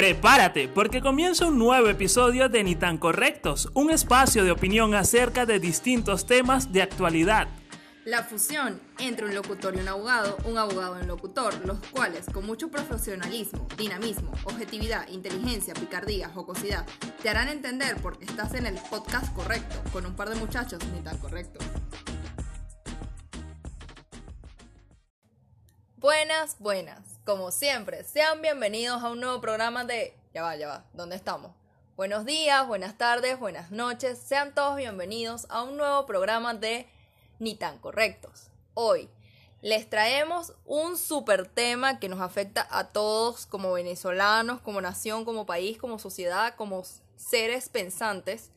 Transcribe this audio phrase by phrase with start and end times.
[0.00, 5.44] Prepárate, porque comienza un nuevo episodio de Ni tan Correctos, un espacio de opinión acerca
[5.44, 7.48] de distintos temas de actualidad.
[8.06, 12.24] La fusión entre un locutor y un abogado, un abogado y un locutor, los cuales
[12.32, 16.86] con mucho profesionalismo, dinamismo, objetividad, inteligencia, picardía, jocosidad,
[17.22, 20.82] te harán entender por qué estás en el podcast correcto, con un par de muchachos
[20.94, 21.62] ni tan correctos.
[25.98, 27.09] Buenas, buenas.
[27.24, 30.16] Como siempre, sean bienvenidos a un nuevo programa de...
[30.32, 31.52] Ya va, ya va, ¿dónde estamos?
[31.94, 34.18] Buenos días, buenas tardes, buenas noches.
[34.18, 36.88] Sean todos bienvenidos a un nuevo programa de
[37.38, 38.48] Ni tan correctos.
[38.72, 39.10] Hoy
[39.60, 45.44] les traemos un super tema que nos afecta a todos como venezolanos, como nación, como
[45.44, 46.84] país, como sociedad, como
[47.16, 48.50] seres pensantes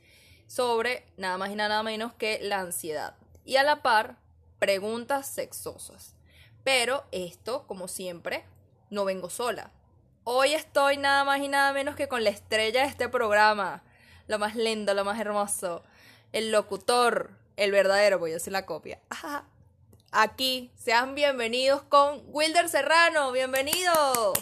[0.48, 3.18] sobre nada más y nada menos que la ansiedad.
[3.44, 4.16] Y a la par,
[4.58, 6.16] preguntas sexosas.
[6.64, 8.46] Pero esto, como siempre,
[8.94, 9.72] no vengo sola.
[10.24, 13.84] Hoy estoy nada más y nada menos que con la estrella de este programa.
[14.28, 15.84] Lo más lindo, lo más hermoso.
[16.32, 19.00] El locutor, el verdadero, voy a hacer la copia.
[20.12, 23.32] Aquí, sean bienvenidos con Wilder Serrano.
[23.32, 24.34] Bienvenido.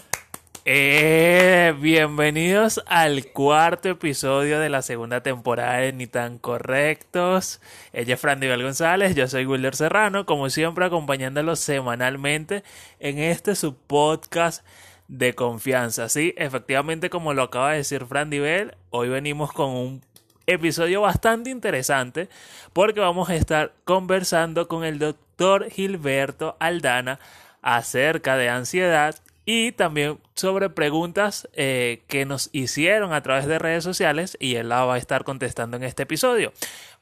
[0.63, 7.59] Eh, bienvenidos al cuarto episodio de la segunda temporada de Ni tan Correctos.
[7.93, 12.63] Ella es Fran González, yo soy Wilder Serrano, como siempre acompañándolos semanalmente
[12.99, 14.63] en este su podcast
[15.07, 16.09] de confianza.
[16.09, 20.01] Sí, efectivamente, como lo acaba de decir Fran Divel, hoy venimos con un
[20.45, 22.29] episodio bastante interesante
[22.71, 27.19] porque vamos a estar conversando con el doctor Gilberto Aldana
[27.63, 29.15] acerca de ansiedad
[29.45, 34.70] y también sobre preguntas eh, que nos hicieron a través de redes sociales y él
[34.70, 36.53] la va a estar contestando en este episodio.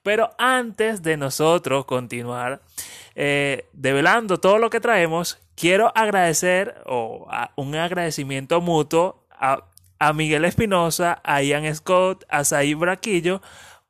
[0.03, 2.61] Pero antes de nosotros continuar
[3.15, 9.65] eh, develando todo lo que traemos, quiero agradecer o un agradecimiento mutuo a,
[10.13, 13.41] Miguel Espinosa, a Ian Scott, a Saí Braquillo,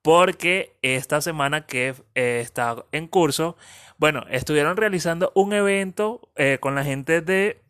[0.01, 3.57] porque esta semana que eh, está en curso,
[3.99, 6.21] bueno, estuvieron realizando un evento
[6.61, 7.61] con la gente de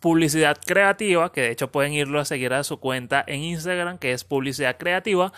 [0.00, 4.12] Publicidad Creativa, que de hecho pueden irlo a seguir a su cuenta en Instagram, que
[4.12, 5.32] es Publicidad Creativa,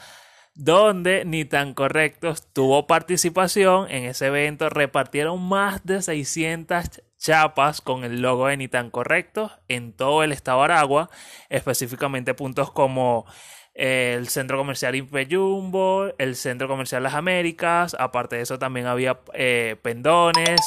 [0.54, 4.68] donde ni tan correctos tuvo participación en ese evento.
[4.68, 10.32] Repartieron más de 600 chapas con el logo de ni tan correctos en todo el
[10.32, 11.10] estado de Aragua,
[11.48, 13.26] específicamente puntos como
[13.74, 19.20] eh, el centro comercial Impeyumbo, el centro comercial Las Américas, aparte de eso también había
[19.32, 20.60] eh, pendones,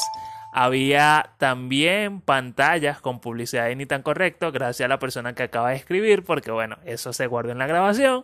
[0.55, 5.71] había también pantallas con publicidad y ni tan correcto, gracias a la persona que acaba
[5.71, 8.23] de escribir, porque bueno, eso se guardó en la grabación.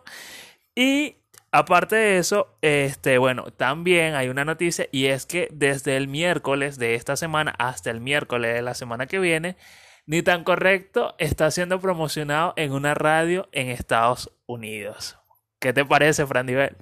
[0.74, 1.16] Y
[1.50, 6.78] aparte de eso, este, bueno, también hay una noticia y es que desde el miércoles
[6.78, 9.58] de esta semana hasta el miércoles de la semana que viene,
[10.06, 15.18] ni tan correcto está siendo promocionado en una radio en Estados Unidos.
[15.60, 16.78] ¿Qué te parece, Fran Nivel?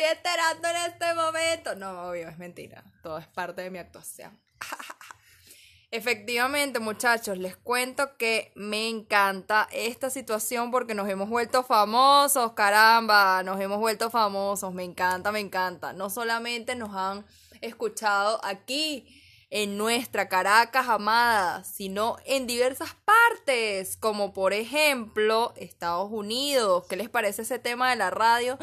[0.00, 1.74] Estoy enterando en este momento.
[1.74, 2.82] No, obvio, es mentira.
[3.02, 4.38] Todo es parte de mi actuación.
[5.92, 13.42] Efectivamente, muchachos, les cuento que me encanta esta situación porque nos hemos vuelto famosos, caramba,
[13.42, 15.92] nos hemos vuelto famosos, me encanta, me encanta.
[15.92, 17.26] No solamente nos han
[17.60, 26.86] escuchado aquí en nuestra Caracas amada, sino en diversas partes, como por ejemplo Estados Unidos.
[26.88, 28.56] ¿Qué les parece ese tema de la radio?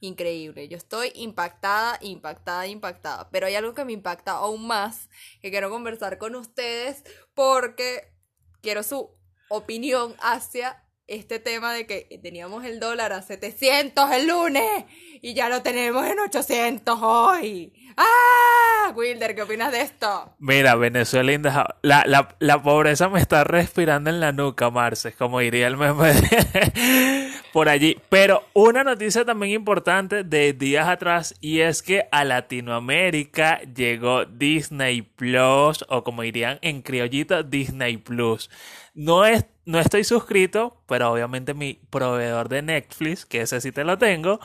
[0.00, 0.68] Increíble.
[0.68, 3.30] Yo estoy impactada, impactada, impactada.
[3.30, 5.08] Pero hay algo que me impacta aún más,
[5.40, 8.12] que quiero conversar con ustedes porque
[8.60, 9.10] quiero su
[9.48, 14.84] opinión hacia este tema de que teníamos el dólar a 700 el lunes
[15.22, 17.72] y ya lo tenemos en 800 hoy.
[17.96, 18.92] ¡Ah!
[18.94, 20.34] Wilder, ¿qué opinas de esto?
[20.38, 25.66] Mira, Venezuela, la, la, la pobreza me está respirando en la nuca, Marce, como diría
[25.66, 26.12] el meme
[27.52, 27.98] por allí.
[28.08, 35.02] Pero una noticia también importante de días atrás y es que a Latinoamérica llegó Disney
[35.02, 38.50] Plus, o como dirían en criollito, Disney Plus.
[38.94, 43.84] No, es, no estoy suscrito, pero obviamente mi proveedor de Netflix, que ese sí te
[43.84, 44.40] lo tengo,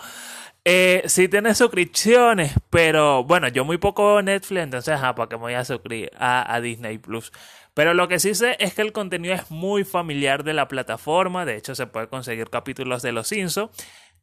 [0.63, 5.41] eh, sí tiene suscripciones, pero bueno, yo muy poco Netflix, entonces, ajá, ¿para qué me
[5.43, 7.31] voy a suscribir a, Disney Plus?
[7.73, 11.45] Pero lo que sí sé es que el contenido es muy familiar de la plataforma,
[11.45, 13.71] de hecho se puede conseguir capítulos de Los Simpsons,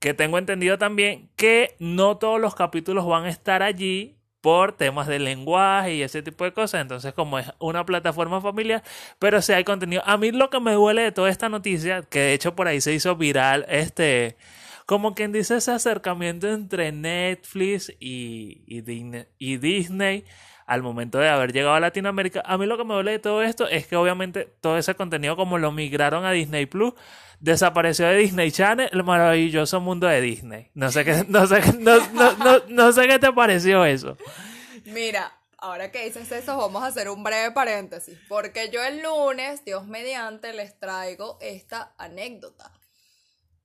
[0.01, 5.07] que tengo entendido también que no todos los capítulos van a estar allí por temas
[5.09, 6.81] de lenguaje y ese tipo de cosas.
[6.83, 8.83] Entonces, como es una plataforma familiar,
[9.19, 10.03] pero sí hay contenido.
[10.07, 12.81] A mí lo que me duele de toda esta noticia, que de hecho por ahí
[12.81, 14.37] se hizo viral, este,
[14.89, 20.25] como quien dice ese acercamiento entre Netflix y, Disney,
[20.65, 22.41] al momento de haber llegado a Latinoamérica.
[22.47, 25.37] A mí lo que me duele de todo esto es que obviamente todo ese contenido
[25.37, 26.95] como lo migraron a Disney Plus,
[27.39, 30.71] desapareció de Disney Channel, el maravilloso mundo de Disney.
[30.73, 34.17] No sé qué, no sé, no, no, no sé qué te pareció eso.
[34.87, 39.67] Mira, ahora que dices eso, vamos a hacer un breve paréntesis, porque yo el lunes,
[39.67, 42.73] Dios mediante, les traigo esta anécdota.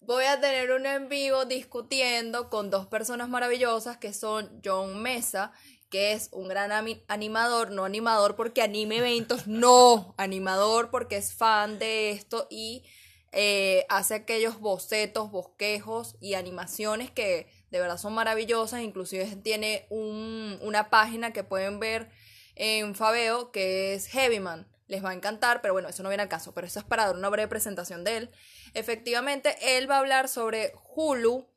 [0.05, 5.53] Voy a tener un en vivo discutiendo con dos personas maravillosas que son John Mesa,
[5.89, 6.71] que es un gran
[7.07, 12.83] animador, no animador porque anime eventos, no, animador porque es fan de esto y
[13.31, 20.89] eh, hace aquellos bocetos, bosquejos y animaciones que de verdad son maravillosas, inclusive tiene una
[20.89, 22.09] página que pueden ver
[22.55, 26.29] en Fabeo que es Heavyman les va a encantar, pero bueno, eso no viene al
[26.29, 28.31] caso, pero eso es para dar una breve presentación de él.
[28.74, 31.48] Efectivamente, él va a hablar sobre Hulu,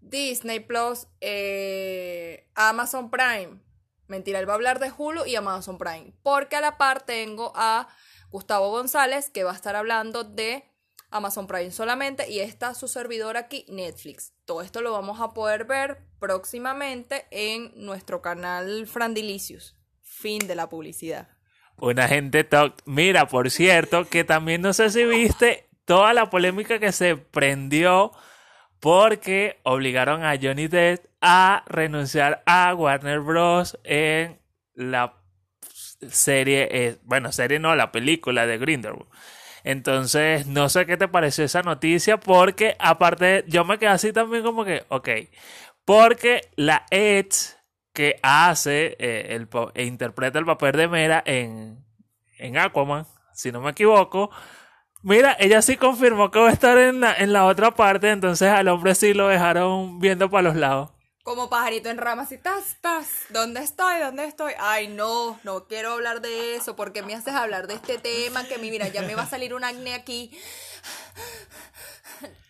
[0.00, 3.60] Disney Plus, eh, Amazon Prime.
[4.06, 7.52] Mentira, él va a hablar de Hulu y Amazon Prime, porque a la par tengo
[7.56, 7.88] a
[8.30, 10.64] Gustavo González que va a estar hablando de
[11.10, 14.32] Amazon Prime solamente y está su servidor aquí, Netflix.
[14.44, 19.76] Todo esto lo vamos a poder ver próximamente en nuestro canal Frandilicious.
[20.02, 21.28] Fin de la publicidad.
[21.76, 22.82] Una gente talk.
[22.84, 28.12] Mira, por cierto, que también no sé si viste toda la polémica que se prendió
[28.80, 33.78] porque obligaron a Johnny Depp a renunciar a Warner Bros.
[33.84, 34.38] en
[34.74, 35.14] la
[36.10, 39.08] serie, eh, bueno, serie no, la película de Grindelwald.
[39.64, 44.42] Entonces, no sé qué te pareció esa noticia porque aparte yo me quedé así también
[44.42, 45.08] como que, ok,
[45.86, 47.56] porque la Edge
[47.94, 51.82] que hace eh, el, e interpreta el papel de Mera en,
[52.38, 54.30] en Aquaman, si no me equivoco.
[55.04, 58.48] Mira, ella sí confirmó que va a estar en la, en la otra parte, entonces
[58.48, 60.92] al hombre sí lo dejaron viendo para los lados.
[61.22, 63.06] Como pajarito en ramas y tas, tas.
[63.28, 64.00] ¿Dónde estoy?
[64.00, 64.54] ¿Dónde estoy?
[64.58, 68.56] Ay, no, no quiero hablar de eso porque me haces hablar de este tema que
[68.56, 70.30] mira, ya me va a salir un acné aquí.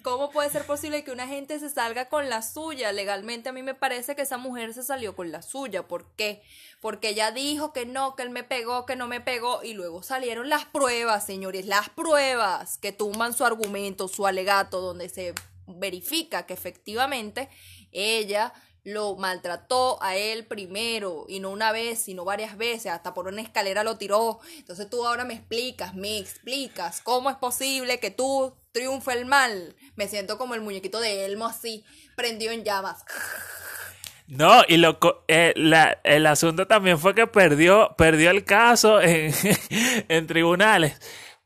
[0.03, 2.93] ¿Cómo puede ser posible que una gente se salga con la suya?
[2.93, 5.87] Legalmente a mí me parece que esa mujer se salió con la suya.
[5.87, 6.43] ¿Por qué?
[6.81, 9.63] Porque ella dijo que no, que él me pegó, que no me pegó.
[9.63, 15.09] Y luego salieron las pruebas, señores, las pruebas que tumban su argumento, su alegato, donde
[15.09, 15.35] se
[15.67, 17.49] verifica que efectivamente
[17.93, 18.53] ella
[18.85, 23.41] lo maltrató a él primero y no una vez, sino varias veces, hasta por una
[23.41, 24.41] escalera lo tiró.
[24.59, 29.75] Entonces tú ahora me explicas, me explicas cómo es posible que tú triunfe el mal.
[29.97, 31.85] Me siento como el muñequito de Elmo así,
[32.15, 33.03] prendido en llamas.
[34.27, 34.99] No, y lo,
[35.29, 35.53] eh,
[36.03, 39.35] el asunto también fue que perdió, perdió el caso en,
[40.09, 40.99] en tribunales.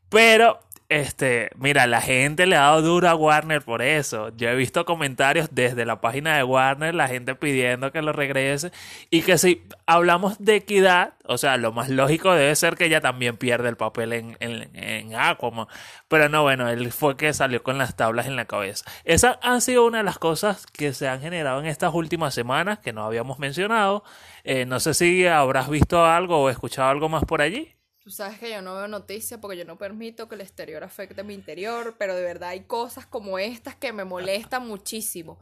[0.07, 4.35] Pero este, mira, la gente le ha dado duro a Warner por eso.
[4.35, 8.71] Yo he visto comentarios desde la página de Warner, la gente pidiendo que lo regrese.
[9.11, 13.01] Y que si hablamos de equidad, o sea, lo más lógico debe ser que ella
[13.01, 15.67] también pierde el papel en, en, en Aquaman.
[16.07, 18.83] Pero no, bueno, él fue que salió con las tablas en la cabeza.
[19.03, 22.79] Esa ha sido una de las cosas que se han generado en estas últimas semanas
[22.79, 24.03] que no habíamos mencionado.
[24.43, 27.78] Eh, no sé si habrás visto algo o escuchado algo más por allí.
[28.09, 31.21] Tú sabes que yo no veo noticias porque yo no permito que el exterior afecte
[31.21, 35.37] mi interior, pero de verdad hay cosas como estas que me molestan muchísimo.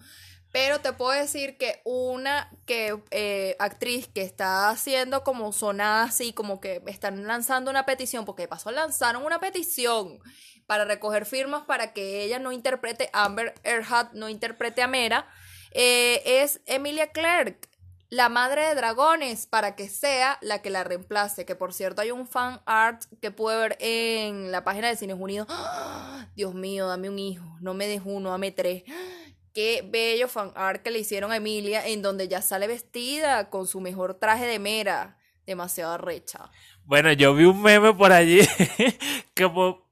[0.51, 6.33] Pero te puedo decir que una que eh, actriz que está haciendo como sonada así,
[6.33, 10.19] como que están lanzando una petición, porque de paso lanzaron una petición
[10.65, 15.25] para recoger firmas para que ella no interprete, Amber Earhart no interprete a Mera,
[15.71, 17.66] eh, es Emilia Clarke
[18.09, 21.45] la madre de dragones para que sea la que la reemplace.
[21.45, 25.17] Que por cierto hay un fan art que puede ver en la página de Cines
[25.19, 25.47] Unidos.
[26.35, 27.45] Dios mío, dame un hijo.
[27.59, 28.83] No me des uno, dame tres.
[29.53, 33.65] Qué bello fan art que le hicieron a Emilia en donde ya sale vestida con
[33.65, 35.17] su mejor traje de mera.
[35.47, 36.51] Demasiado recha.
[36.83, 38.41] Bueno, yo vi un meme por allí
[39.33, 39.49] que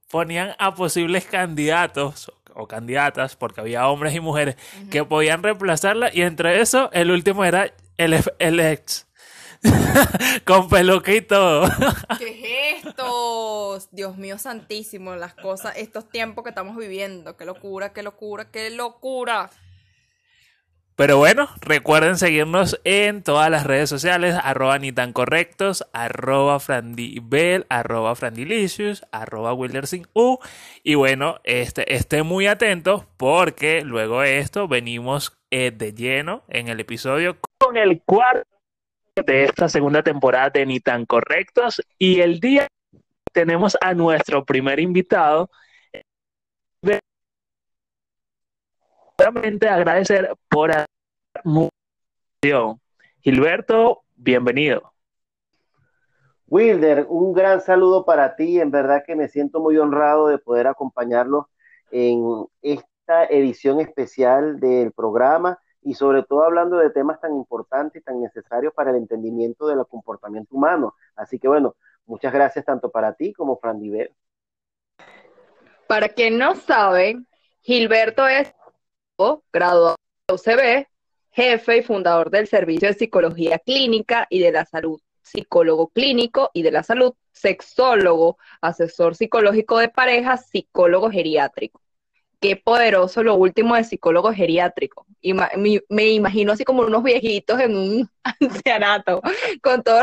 [0.08, 4.56] ponían a posibles candidatos o candidatas, porque había hombres y mujeres
[4.90, 9.06] que podían reemplazarla y entre eso el último era el, ex.
[10.44, 10.68] Con
[11.28, 11.70] todo.
[12.18, 13.88] ¿Qué gestos?
[13.90, 17.36] Dios mío santísimo, las cosas, estos tiempos que estamos viviendo.
[17.36, 19.50] Qué locura, qué locura, qué locura.
[20.96, 27.66] Pero bueno, recuerden seguirnos en todas las redes sociales, arroba ni tan correctos, arroba frandibel,
[27.68, 30.38] arroba frandilicious, arroba U.
[30.82, 36.68] Y bueno, este, estén muy atentos porque luego de esto venimos eh, de lleno en
[36.68, 38.48] el episodio con el cuarto
[39.24, 41.82] de esta segunda temporada de Ni tan correctos.
[41.98, 42.68] Y el día
[43.32, 45.50] tenemos a nuestro primer invitado
[49.18, 50.70] Realmente agradecer por
[53.22, 54.92] Gilberto, bienvenido.
[56.48, 58.60] Wilder, un gran saludo para ti.
[58.60, 61.46] En verdad que me siento muy honrado de poder acompañarlos
[61.90, 62.46] en
[63.06, 68.20] esta edición especial del programa y sobre todo hablando de temas tan importantes y tan
[68.20, 70.96] necesarios para el entendimiento del comportamiento humano.
[71.14, 74.12] Así que bueno, muchas gracias tanto para ti como Fran Diver.
[75.86, 77.22] Para quien no sabe,
[77.60, 78.52] Gilberto es
[79.52, 79.94] graduado
[80.26, 80.88] de UCB,
[81.30, 86.62] jefe y fundador del Servicio de Psicología Clínica y de la Salud psicólogo clínico y
[86.62, 91.80] de la salud, sexólogo, asesor psicológico de parejas, psicólogo geriátrico.
[92.40, 95.06] Qué poderoso lo último de psicólogo geriátrico.
[95.20, 99.22] Y me, imagino así como unos viejitos en un ancianato,
[99.62, 100.02] con todo.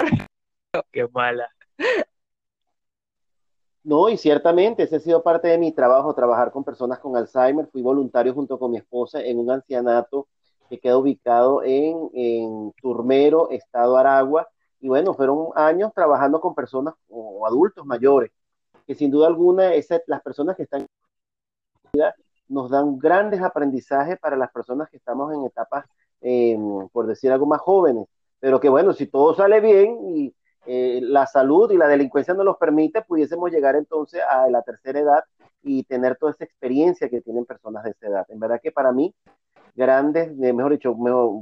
[0.92, 1.48] Qué mala.
[3.84, 7.68] No, y ciertamente, ese ha sido parte de mi trabajo, trabajar con personas con Alzheimer.
[7.68, 10.28] Fui voluntario junto con mi esposa en un ancianato
[10.70, 14.48] que queda ubicado en, en Turmero, Estado Aragua,
[14.80, 18.32] y bueno, fueron años trabajando con personas o adultos mayores,
[18.86, 19.72] que sin duda alguna
[20.08, 20.88] las personas que están
[22.48, 25.86] nos dan grandes aprendizajes para las personas que estamos en etapas,
[26.22, 28.08] em, por decir algo, más jóvenes.
[28.40, 30.34] Pero que bueno, si todo sale bien y
[30.66, 35.00] eh, la salud y la delincuencia nos los permite, pudiésemos llegar entonces a la tercera
[35.00, 35.24] edad
[35.62, 38.26] y tener toda esa experiencia que tienen personas de esa edad.
[38.30, 39.14] En verdad que para mí,
[39.76, 40.96] grandes, eh, mejor dicho,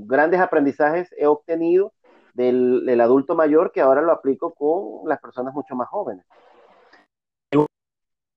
[0.05, 1.93] grandes aprendizajes he obtenido
[2.33, 6.25] del, adulto mayor que ahora lo aplico con las personas mucho más jóvenes.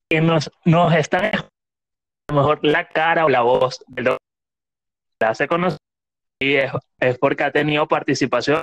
[0.08, 1.30] Que nos, nos están
[2.34, 4.16] lo mejor la cara o la voz de lo
[5.18, 5.78] que hace conocer
[6.40, 8.62] y es, es porque ha tenido participación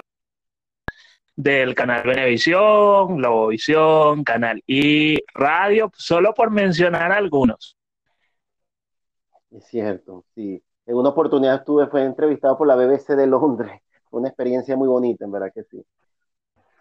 [1.35, 7.77] del canal Venevisión, Globovisión, Canal y Radio, solo por mencionar algunos.
[9.49, 10.61] Es cierto, sí.
[10.85, 15.25] En una oportunidad estuve, fue entrevistado por la BBC de Londres una experiencia muy bonita,
[15.25, 15.83] en verdad que sí.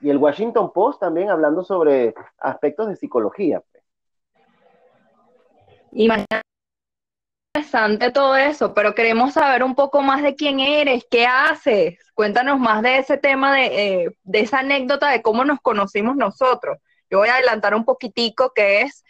[0.00, 3.62] Y el Washington Post también hablando sobre aspectos de psicología.
[3.70, 3.84] Pues.
[5.92, 6.49] Imagínate
[7.52, 11.98] interesante todo eso, pero queremos saber un poco más de quién eres, qué haces.
[12.14, 13.64] Cuéntanos más de ese tema, de,
[14.04, 16.78] eh, de esa anécdota de cómo nos conocimos nosotros.
[17.10, 19.04] Yo voy a adelantar un poquitico, que es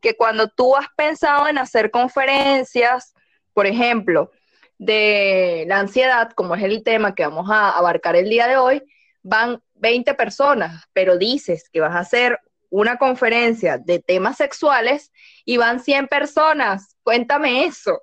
[0.00, 3.14] que cuando tú has pensado en hacer conferencias,
[3.52, 4.32] por ejemplo,
[4.78, 8.82] de la ansiedad, como es el tema que vamos a abarcar el día de hoy,
[9.22, 12.40] van 20 personas, pero dices que vas a hacer
[12.74, 15.12] una conferencia de temas sexuales
[15.44, 16.96] y van 100 personas.
[17.04, 18.00] Cuéntame eso.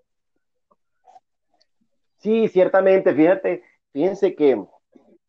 [2.20, 4.52] Sí, ciertamente, fíjate, fíjense que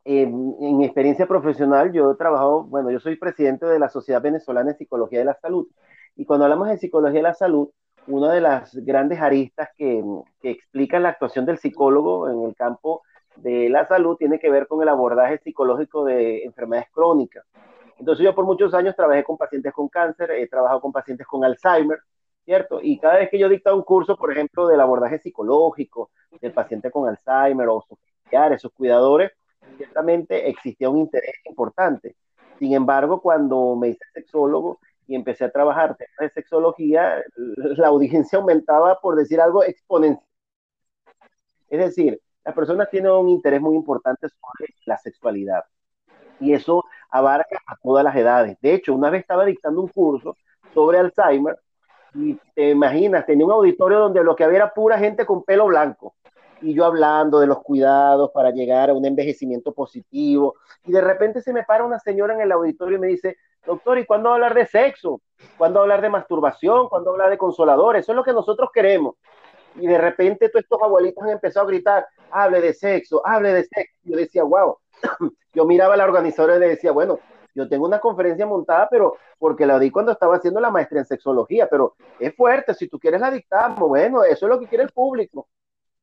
[0.04, 4.70] en, en experiencia profesional yo he trabajado, bueno, yo soy presidente de la Sociedad Venezolana
[4.70, 5.66] de Psicología de la Salud
[6.14, 7.68] y cuando hablamos de psicología de la salud,
[8.06, 10.04] una de las grandes aristas que,
[10.40, 13.02] que explican la actuación del psicólogo en el campo
[13.34, 17.44] de la salud tiene que ver con el abordaje psicológico de enfermedades crónicas.
[18.02, 21.44] Entonces yo por muchos años trabajé con pacientes con cáncer, he trabajado con pacientes con
[21.44, 22.00] Alzheimer,
[22.44, 22.80] ¿cierto?
[22.82, 26.90] Y cada vez que yo dictaba un curso, por ejemplo, del abordaje psicológico del paciente
[26.90, 29.30] con Alzheimer o sus familiares, sus cuidadores,
[29.76, 32.16] ciertamente existía un interés importante.
[32.58, 38.40] Sin embargo, cuando me hice sexólogo, y empecé a trabajar temas de sexología, la audiencia
[38.40, 40.26] aumentaba, por decir algo, exponencial.
[41.70, 45.62] Es decir, las personas tienen un interés muy importante sobre la sexualidad
[46.42, 48.56] y eso abarca a todas las edades.
[48.60, 50.36] De hecho, una vez estaba dictando un curso
[50.74, 51.56] sobre Alzheimer
[52.14, 55.66] y te imaginas, tenía un auditorio donde lo que había era pura gente con pelo
[55.66, 56.14] blanco
[56.60, 60.54] y yo hablando de los cuidados para llegar a un envejecimiento positivo
[60.84, 63.98] y de repente se me para una señora en el auditorio y me dice, Doctor,
[63.98, 65.20] ¿y cuándo hablar de sexo?
[65.56, 66.88] ¿Cuándo hablar de masturbación?
[66.88, 68.02] ¿Cuándo hablar de consoladores?
[68.02, 69.16] Eso es lo que nosotros queremos.
[69.76, 73.64] Y de repente todos estos abuelitos han empezado a gritar, hable de sexo, hable de
[73.64, 73.94] sexo.
[74.02, 74.78] Yo decía, wow.
[75.54, 77.18] Yo miraba a la organizadora y le decía, bueno,
[77.54, 81.06] yo tengo una conferencia montada, pero porque la di cuando estaba haciendo la maestría en
[81.06, 84.84] sexología, pero es fuerte, si tú quieres la dictamos, bueno, eso es lo que quiere
[84.84, 85.48] el público.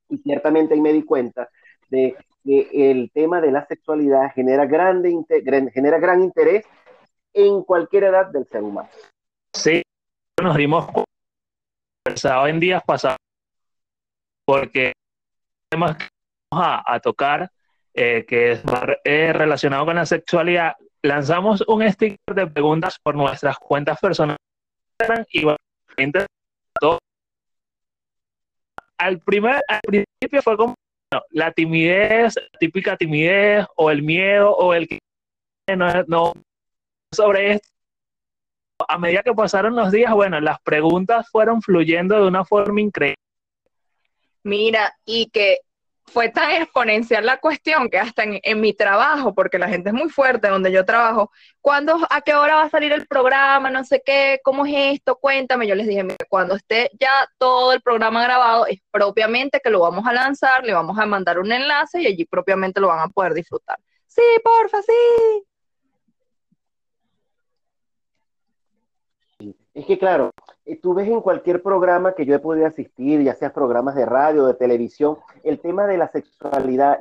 [0.09, 1.49] Y ciertamente ahí me di cuenta
[1.89, 5.11] de que el tema de la sexualidad genera, grande,
[5.73, 6.65] genera gran interés
[7.33, 8.89] en cualquier edad del ser humano.
[9.53, 9.81] Sí,
[10.41, 13.17] nos dimos cuenta en días pasados,
[14.45, 14.93] porque
[15.69, 15.97] temas
[16.51, 17.51] a, tocar,
[17.93, 18.63] eh, que es
[19.03, 24.37] eh, relacionado con la sexualidad, lanzamos un sticker de preguntas por nuestras cuentas personales
[25.31, 25.45] y
[28.97, 30.75] al primer al principio fue como
[31.31, 34.99] la timidez, típica timidez o el miedo o el que
[35.75, 36.33] no, no
[37.11, 37.69] sobre esto.
[38.87, 43.15] A medida que pasaron los días, bueno, las preguntas fueron fluyendo de una forma increíble.
[44.43, 45.59] Mira, y que
[46.11, 50.09] fue tan exponencial la cuestión que hasta en, mi trabajo, porque la gente es muy
[50.09, 53.69] fuerte donde yo trabajo, ¿cuándo, a qué hora va a salir el programa?
[53.69, 55.17] No sé qué, ¿cómo es esto?
[55.17, 55.67] Cuéntame.
[55.67, 59.79] Yo les dije, mira, cuando esté ya todo el programa grabado, es propiamente que lo
[59.79, 63.07] vamos a lanzar, le vamos a mandar un enlace y allí propiamente lo van a
[63.09, 63.77] poder disfrutar.
[64.07, 65.48] Sí, porfa, sí.
[69.79, 70.31] Es que claro,
[70.65, 74.05] eh, tú ves en cualquier programa que yo he podido asistir, ya sea programas de
[74.05, 76.99] radio, de televisión, el tema de la sexualidad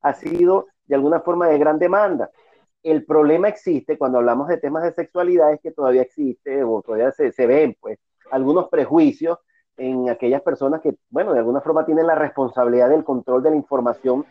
[0.00, 2.30] ha sido de alguna forma de gran demanda.
[2.82, 7.12] El problema existe cuando hablamos de temas de sexualidad es que todavía existe o todavía
[7.12, 7.98] se, se ven pues
[8.30, 9.38] algunos prejuicios
[9.76, 13.56] en aquellas personas que, bueno, de alguna forma tienen la responsabilidad del control de la
[13.56, 14.24] información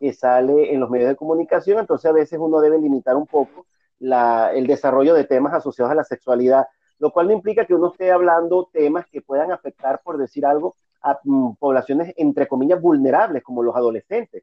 [0.00, 3.64] que sale en los medios de comunicación, entonces a veces uno debe limitar un poco
[4.00, 6.66] el desarrollo de temas asociados a la sexualidad,
[6.98, 10.76] lo cual no implica que uno esté hablando temas que puedan afectar, por decir algo,
[11.02, 14.42] a mm, poblaciones, entre comillas, vulnerables, como los adolescentes.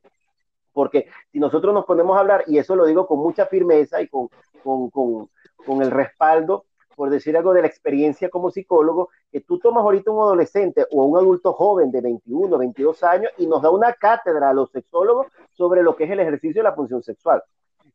[0.71, 4.07] Porque si nosotros nos ponemos a hablar, y eso lo digo con mucha firmeza y
[4.07, 4.29] con,
[4.63, 5.29] con, con,
[5.65, 10.11] con el respaldo, por decir algo de la experiencia como psicólogo, que tú tomas ahorita
[10.11, 14.49] un adolescente o un adulto joven de 21, 22 años y nos da una cátedra
[14.49, 17.43] a los sexólogos sobre lo que es el ejercicio de la función sexual.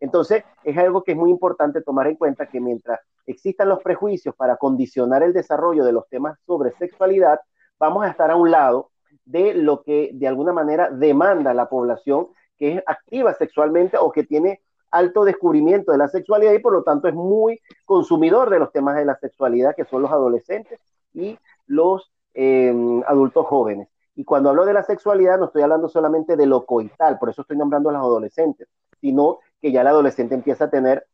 [0.00, 4.35] Entonces, es algo que es muy importante tomar en cuenta que mientras existan los prejuicios
[4.35, 7.40] para condicionar el desarrollo de los temas sobre sexualidad,
[7.78, 8.90] vamos a estar a un lado
[9.25, 14.25] de lo que de alguna manera demanda la población que es activa sexualmente o que
[14.25, 18.73] tiene alto descubrimiento de la sexualidad y por lo tanto es muy consumidor de los
[18.73, 20.80] temas de la sexualidad, que son los adolescentes
[21.14, 22.75] y los eh,
[23.07, 23.88] adultos jóvenes.
[24.16, 27.42] Y cuando hablo de la sexualidad no estoy hablando solamente de lo coital, por eso
[27.42, 28.69] estoy nombrando a los adolescentes,
[29.00, 31.07] sino que ya el adolescente empieza a tener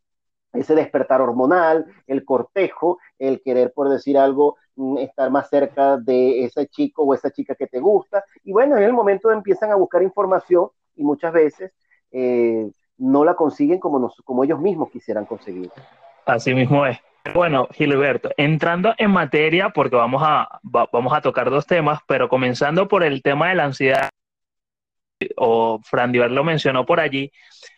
[0.52, 6.44] ese despertar hormonal, el cortejo, el querer, por decir algo, mm, estar más cerca de
[6.44, 8.24] ese chico o esa chica que te gusta.
[8.44, 11.72] Y bueno, en el momento empiezan a buscar información y muchas veces
[12.10, 15.70] eh, no la consiguen como, como ellos mismos quisieran conseguir.
[16.24, 16.98] Así mismo es.
[17.34, 22.86] Bueno, Gilberto, entrando en materia, porque vamos a, vamos a tocar dos temas, pero comenzando
[22.86, 24.10] por el tema de la ansiedad,
[25.36, 27.30] o Fran Diver lo mencionó por allí,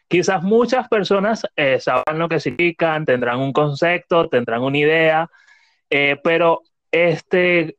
[0.08, 5.30] Quizás muchas personas eh, saben lo que significan, tendrán un concepto, tendrán una idea,
[5.90, 7.76] eh, pero este,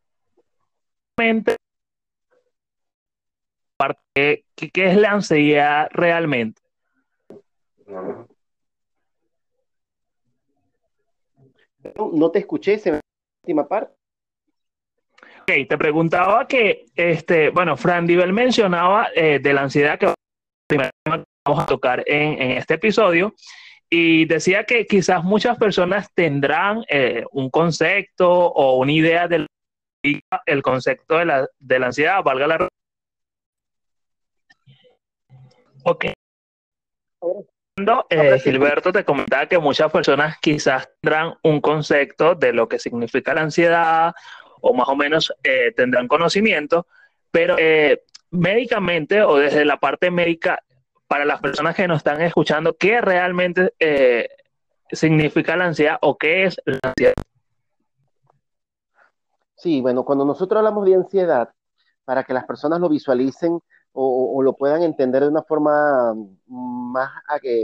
[4.13, 6.61] ¿qué, ¿qué es la ansiedad realmente?
[11.95, 12.99] No te escuché esa
[13.43, 13.98] última parte.
[15.49, 20.13] Ok, te preguntaba que, este, bueno, Fran Divel mencionaba eh, de la ansiedad que
[21.07, 23.33] vamos a tocar en, este episodio.
[23.89, 29.47] Y decía que quizás muchas personas tendrán eh, un concepto o una idea del
[30.45, 32.67] el concepto de la, de la ansiedad, valga la
[35.83, 36.05] Ok.
[38.09, 43.33] Eh, Gilberto te comentaba que muchas personas quizás tendrán un concepto de lo que significa
[43.33, 44.13] la ansiedad
[44.61, 46.87] o más o menos eh, tendrán conocimiento,
[47.31, 47.55] pero
[48.31, 50.59] médicamente o desde la parte médica
[51.07, 54.29] para las personas que nos están escuchando, ¿qué realmente eh,
[54.91, 57.13] significa la ansiedad o qué es la ansiedad?
[59.55, 61.49] Sí, bueno, cuando nosotros hablamos de ansiedad,
[62.05, 63.59] para que las personas lo visualicen
[63.91, 66.15] o, lo puedan entender de una forma
[66.47, 67.09] más,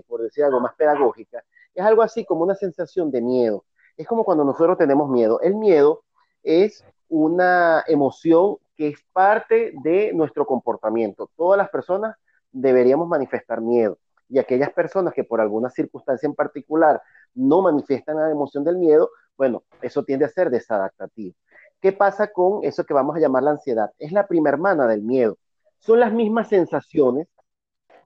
[0.08, 3.64] por decir algo, más pedagógica, es algo así como una sensación de miedo.
[3.96, 5.40] Es como cuando nosotros tenemos miedo.
[5.42, 6.04] El miedo
[6.46, 11.30] es una emoción que es parte de nuestro comportamiento.
[11.36, 12.16] Todas las personas
[12.52, 13.98] deberíamos manifestar miedo.
[14.30, 17.02] Y aquellas personas que por alguna circunstancia en particular
[17.34, 21.36] no manifiestan la emoción del miedo, bueno, eso tiende a ser desadaptativo.
[21.82, 23.92] ¿Qué pasa con eso que vamos a llamar la ansiedad?
[24.00, 25.38] Es la prima hermana del miedo.
[25.80, 27.28] Son las mismas sensaciones,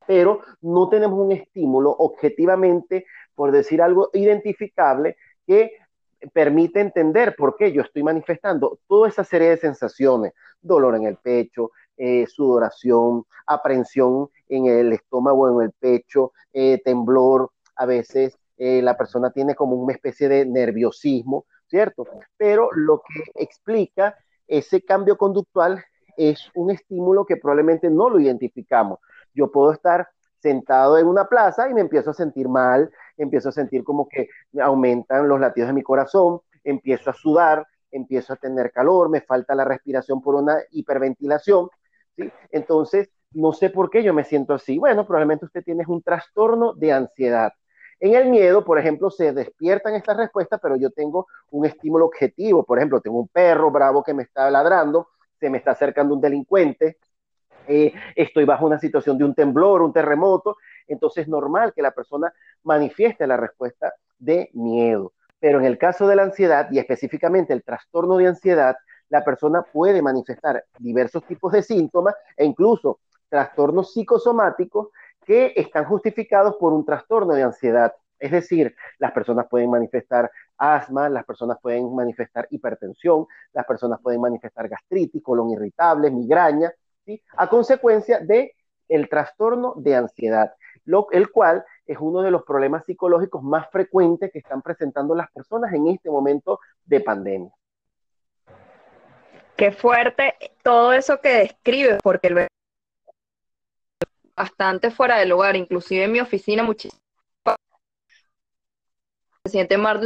[0.08, 5.72] pero no tenemos un estímulo objetivamente, por decir algo, identificable que
[6.34, 11.18] permite entender por qué yo estoy manifestando toda esa serie de sensaciones, dolor en el
[11.18, 18.82] pecho, eh, sudoración, aprensión en el estómago, en el pecho, eh, temblor, a veces eh,
[18.82, 22.06] la persona tiene como una especie de nerviosismo, ¿cierto?
[22.38, 25.84] Pero lo que explica ese cambio conductual
[26.18, 29.00] es un estímulo que probablemente no lo identificamos.
[29.34, 30.10] Yo puedo estar
[30.42, 34.30] sentado en una plaza y me empiezo a sentir mal, empiezo a sentir como que
[34.60, 39.54] aumentan los latidos de mi corazón, empiezo a sudar, empiezo a tener calor, me falta
[39.54, 41.70] la respiración por una hiperventilación
[42.52, 44.78] entonces, no sé por qué yo me siento así.
[44.78, 47.54] Bueno, probablemente usted tiene un trastorno de ansiedad.
[48.00, 52.64] En el miedo, por ejemplo, se despiertan estas respuestas, pero yo tengo un estímulo objetivo.
[52.64, 56.22] Por ejemplo, tengo un perro bravo que me está ladrando, se me está acercando un
[56.22, 56.98] delincuente,
[57.68, 61.92] eh, estoy bajo una situación de un temblor, un terremoto, entonces es normal que la
[61.92, 65.14] persona manifieste la respuesta de miedo.
[65.40, 68.76] Pero en el caso de la ansiedad y específicamente el trastorno de ansiedad,
[69.10, 74.90] la persona puede manifestar diversos tipos de síntomas e incluso trastornos psicosomáticos
[75.26, 77.94] que están justificados por un trastorno de ansiedad.
[78.20, 84.20] Es decir, las personas pueden manifestar asma, las personas pueden manifestar hipertensión, las personas pueden
[84.20, 86.72] manifestar gastritis, colon irritable, migraña,
[87.38, 88.56] a consecuencia de
[88.88, 90.54] el trastorno de ansiedad,
[90.86, 95.32] lo, el cual es uno de los problemas psicológicos más frecuentes que están presentando las
[95.32, 97.52] personas en este momento de pandemia.
[99.56, 102.48] Qué fuerte todo eso que describes, porque el
[104.36, 107.02] bastante fuera del lugar, inclusive en mi oficina muchísimo.
[109.46, 110.00] Siente más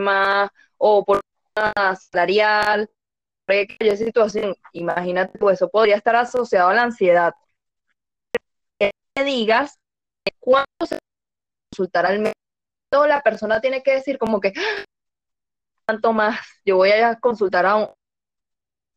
[0.00, 1.20] más o por
[2.10, 2.90] salarial,
[3.46, 7.34] cualquier situación, imagínate, pues eso podría estar asociado a la ansiedad.
[8.78, 9.78] Que digas
[10.40, 10.98] cuándo se
[11.70, 14.52] consultar al médico, la persona tiene que decir como que
[15.86, 17.88] tanto más, yo voy a consultar a un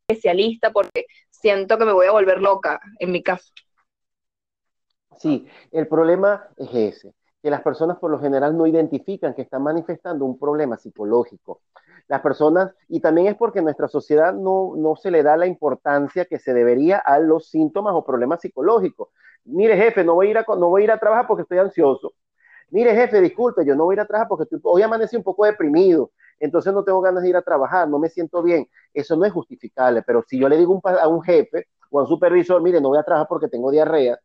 [0.07, 3.51] especialista porque siento que me voy a volver loca en mi caso.
[5.17, 9.63] Sí, el problema es ese, que las personas por lo general no identifican que están
[9.63, 11.61] manifestando un problema psicológico.
[12.07, 16.25] Las personas, y también es porque nuestra sociedad no, no se le da la importancia
[16.25, 19.09] que se debería a los síntomas o problemas psicológicos.
[19.45, 21.57] Mire, jefe, no voy a ir a, no voy a, ir a trabajar porque estoy
[21.57, 22.13] ansioso.
[22.69, 25.45] Mire, jefe, disculpe, yo no voy a ir a trabajar porque hoy amanecí un poco
[25.45, 28.67] deprimido entonces no tengo ganas de ir a trabajar, no me siento bien.
[28.93, 32.07] Eso no es justificable, pero si yo le digo a un jefe o a un
[32.07, 34.19] supervisor, mire, no voy a trabajar porque tengo diarrea,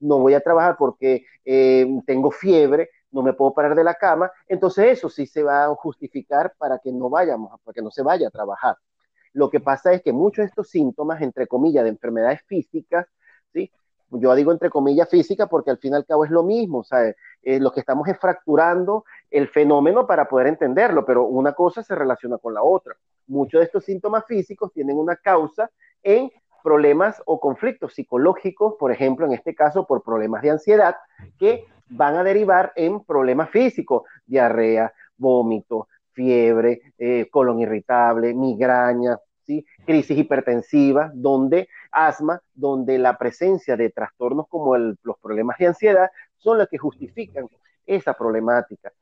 [0.00, 4.32] no voy a trabajar porque eh, tengo fiebre, no me puedo parar de la cama,
[4.48, 8.02] entonces eso sí se va a justificar para que no vayamos, para que no se
[8.02, 8.76] vaya a trabajar.
[9.32, 13.06] Lo que pasa es que muchos de estos síntomas, entre comillas, de enfermedades físicas,
[13.52, 13.70] ¿sí?
[14.10, 17.16] yo digo entre comillas física porque al fin y al cabo es lo mismo, ¿sabes?
[17.42, 21.94] Eh, lo que estamos es fracturando el fenómeno para poder entenderlo, pero una cosa se
[21.94, 22.94] relaciona con la otra.
[23.26, 25.70] Muchos de estos síntomas físicos tienen una causa
[26.02, 26.30] en
[26.62, 30.96] problemas o conflictos psicológicos, por ejemplo, en este caso por problemas de ansiedad,
[31.38, 39.64] que van a derivar en problemas físicos, diarrea, vómito, fiebre, eh, colon irritable, migraña, ¿sí?
[39.84, 46.58] crisis hipertensiva, donde asma, donde la presencia de trastornos como los problemas de ansiedad son
[46.58, 47.48] los que justifican
[47.86, 48.92] esa problemática.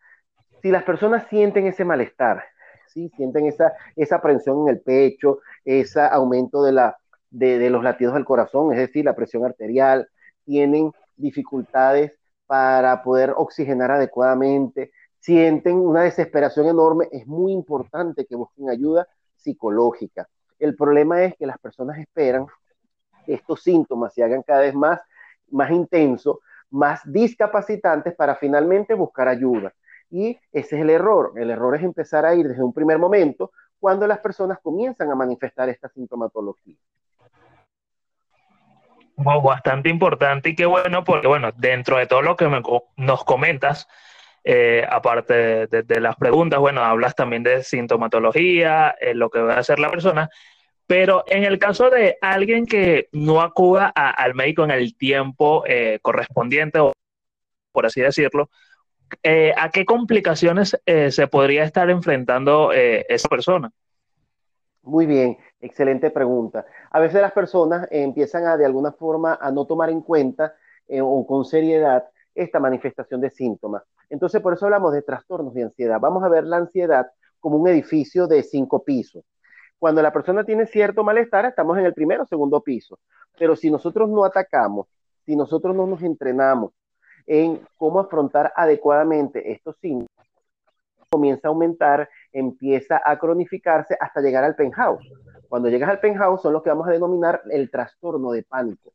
[0.63, 2.45] Si las personas sienten ese malestar,
[2.89, 3.11] ¿sí?
[3.17, 6.93] sienten esa, esa aprensión en el pecho, ese aumento de,
[7.31, 10.09] de, los latidos del corazón, es decir, la presión arterial,
[10.45, 12.20] tienen dificultades
[12.51, 20.29] para poder oxigenar adecuadamente, sienten una desesperación enorme, es muy importante que busquen ayuda psicológica.
[20.59, 22.47] El problema es que las personas esperan
[23.25, 25.01] que estos síntomas se hagan cada vez más,
[25.53, 26.39] más intensos,
[26.71, 29.73] más discapacitantes para finalmente buscar ayuda.
[30.11, 31.35] Y ese es el error.
[31.37, 35.15] El error es empezar a ir desde un primer momento cuando las personas comienzan a
[35.15, 36.75] manifestar esta sintomatología.
[39.25, 42.49] Bastante importante y qué bueno, porque bueno, dentro de todo lo que
[42.97, 43.89] nos comentas,
[44.43, 49.59] eh, aparte de, las preguntas, bueno, hablas también de sintomatología, eh, lo que va a
[49.59, 50.31] hacer la persona,
[50.87, 55.99] pero en el caso de alguien que no acuda al médico en el tiempo eh,
[56.03, 56.93] correspondiente, o
[57.73, 58.51] por así decirlo,
[59.57, 63.71] ¿a qué complicaciones se podría estar enfrentando esa persona?
[64.83, 66.67] Muy bien, excelente pregunta.
[66.91, 70.55] A veces las personas empiezan a de alguna forma a no tomar en cuenta
[71.01, 73.83] o con seriedad esta manifestación de síntomas.
[74.09, 76.01] Entonces, por eso hablamos de trastornos de ansiedad.
[76.01, 79.25] Vamos a ver la ansiedad como un edificio de cinco pisos.
[79.79, 82.99] Cuando la persona tiene cierto malestar, estamos en el primero o segundo piso.
[83.39, 84.89] Pero si nosotros no atacamos,
[85.25, 86.73] si nosotros no nos entrenamos
[87.27, 90.27] en cómo afrontar adecuadamente estos síntomas,
[91.09, 95.09] comienza a aumentar, empieza a cronificarse hasta llegar al penthouse.
[95.51, 98.95] Cuando llegas al penthouse son lo que vamos a denominar el trastorno de pánico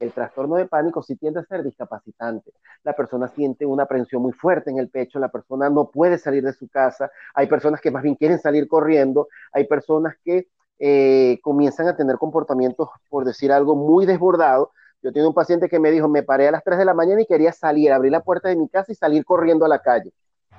[0.00, 2.52] el trastorno de pánico sí tiende a ser discapacitante.
[2.82, 6.42] La persona siente una aprensión muy fuerte en el pecho, la persona no puede salir
[6.42, 11.38] de su casa, hay personas que más bien quieren salir corriendo, hay personas que eh,
[11.42, 14.70] comienzan a tener comportamientos, por decir algo, muy desbordados.
[15.02, 17.20] Yo tengo un paciente que me dijo, me paré a las 3 de la mañana
[17.20, 20.12] y quería salir, abrir la puerta de mi casa y salir corriendo a la calle.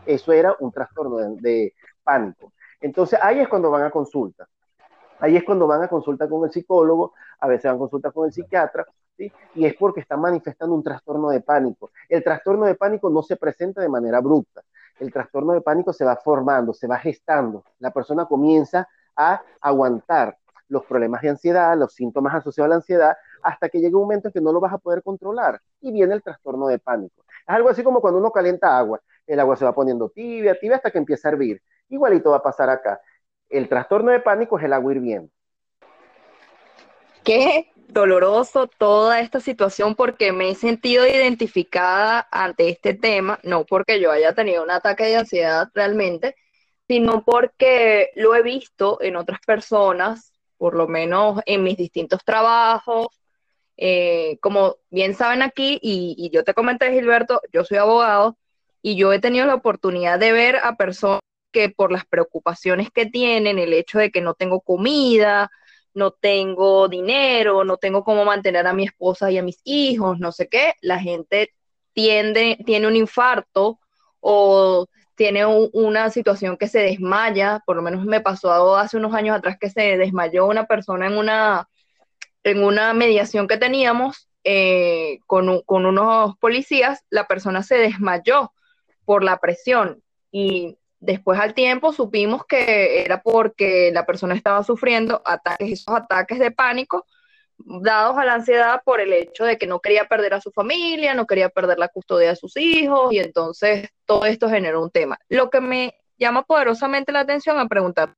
[0.06, 1.74] Eso era un trastorno de
[2.04, 2.54] pánico.
[2.80, 4.48] Entonces ahí es cuando van a consulta.
[5.22, 8.26] Ahí es cuando van a consulta con el psicólogo, a veces van a consulta con
[8.26, 8.86] el psiquiatra,
[9.18, 11.92] y es porque están manifestando un trastorno de pánico.
[12.10, 14.64] El trastorno de pánico no se presenta de manera abrupta.
[15.00, 17.64] El trastorno de pánico se va formando, se va gestando.
[17.80, 20.38] La persona comienza a aguantar
[20.70, 24.30] los problemas de ansiedad, los síntomas asociados a la ansiedad, hasta que llegue un momento
[24.30, 27.24] en que no lo vas a poder controlar y viene el trastorno de pánico.
[27.48, 30.78] Es algo así como cuando uno calienta agua, el agua se va poniendo tibia, tibia
[30.78, 31.62] hasta que empieza a hervir.
[31.90, 33.02] Igualito va a pasar acá.
[33.52, 35.30] El trastorno de pánico es el agua hirviendo.
[37.24, 44.00] Qué doloroso toda esta situación porque me he sentido identificada ante este tema, no porque
[44.00, 46.36] yo haya tenido un ataque de ansiedad realmente,
[46.88, 53.08] sino porque lo he visto en otras personas, por lo menos en mis distintos trabajos.
[53.78, 58.38] Eh, como bien saben aquí, y, y yo te comenté, Gilberto, yo soy abogado
[58.82, 63.06] y yo he tenido la oportunidad de ver a personas que por las preocupaciones que
[63.06, 65.52] tienen, el hecho de que no tengo comida,
[65.94, 70.32] no tengo dinero, no tengo cómo mantener a mi esposa y a mis hijos, no
[70.32, 71.54] sé qué, la gente
[71.94, 73.80] tiende, tiene un infarto
[74.20, 79.38] o tiene una situación que se desmaya, por lo menos me pasó hace unos años
[79.38, 81.68] atrás que se desmayó una persona en una,
[82.44, 88.52] en una mediación que teníamos eh, con, con unos policías, la persona se desmayó
[89.06, 95.22] por la presión y después al tiempo supimos que era porque la persona estaba sufriendo
[95.26, 97.06] ataques, esos ataques de pánico
[97.58, 101.14] dados a la ansiedad por el hecho de que no quería perder a su familia,
[101.14, 105.20] no quería perder la custodia de sus hijos y entonces todo esto generó un tema.
[105.28, 108.16] Lo que me llama poderosamente la atención a preguntar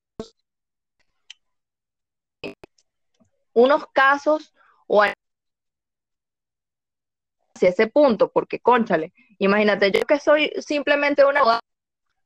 [3.54, 4.54] unos casos
[4.88, 5.15] o hacia
[7.69, 11.62] ese punto, porque conchale, imagínate, yo que soy simplemente una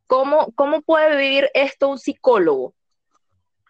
[0.07, 2.73] ¿cómo, cómo puede vivir esto un psicólogo?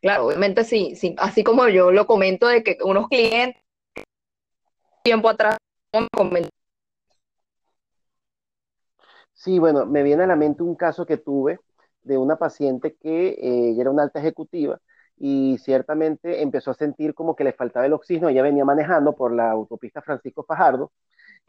[0.01, 3.61] Claro, obviamente sí, sí, así como yo lo comento de que unos clientes
[5.03, 5.57] tiempo atrás.
[9.33, 11.59] Sí, bueno, me viene a la mente un caso que tuve
[12.01, 14.79] de una paciente que eh, era una alta ejecutiva
[15.17, 18.29] y ciertamente empezó a sentir como que le faltaba el oxígeno.
[18.29, 20.91] Ella venía manejando por la autopista Francisco Fajardo,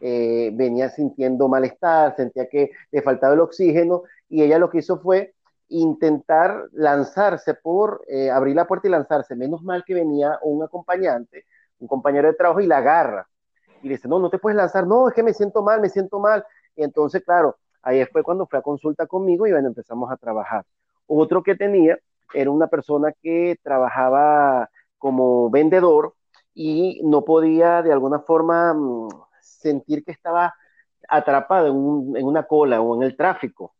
[0.00, 4.98] eh, venía sintiendo malestar, sentía que le faltaba el oxígeno y ella lo que hizo
[5.00, 5.34] fue
[5.68, 9.36] intentar lanzarse por eh, abrir la puerta y lanzarse.
[9.36, 11.44] Menos mal que venía un acompañante,
[11.78, 13.28] un compañero de trabajo y la agarra.
[13.82, 15.88] Y le dice, no, no te puedes lanzar, no, es que me siento mal, me
[15.88, 16.44] siento mal.
[16.74, 20.64] Y entonces, claro, ahí fue cuando fue a consulta conmigo y bueno, empezamos a trabajar.
[21.06, 21.98] Otro que tenía
[22.34, 26.14] era una persona que trabajaba como vendedor
[26.54, 29.08] y no podía de alguna forma mm,
[29.58, 30.54] sentir que estaba
[31.08, 33.74] atrapado en, una cola o en el tráfico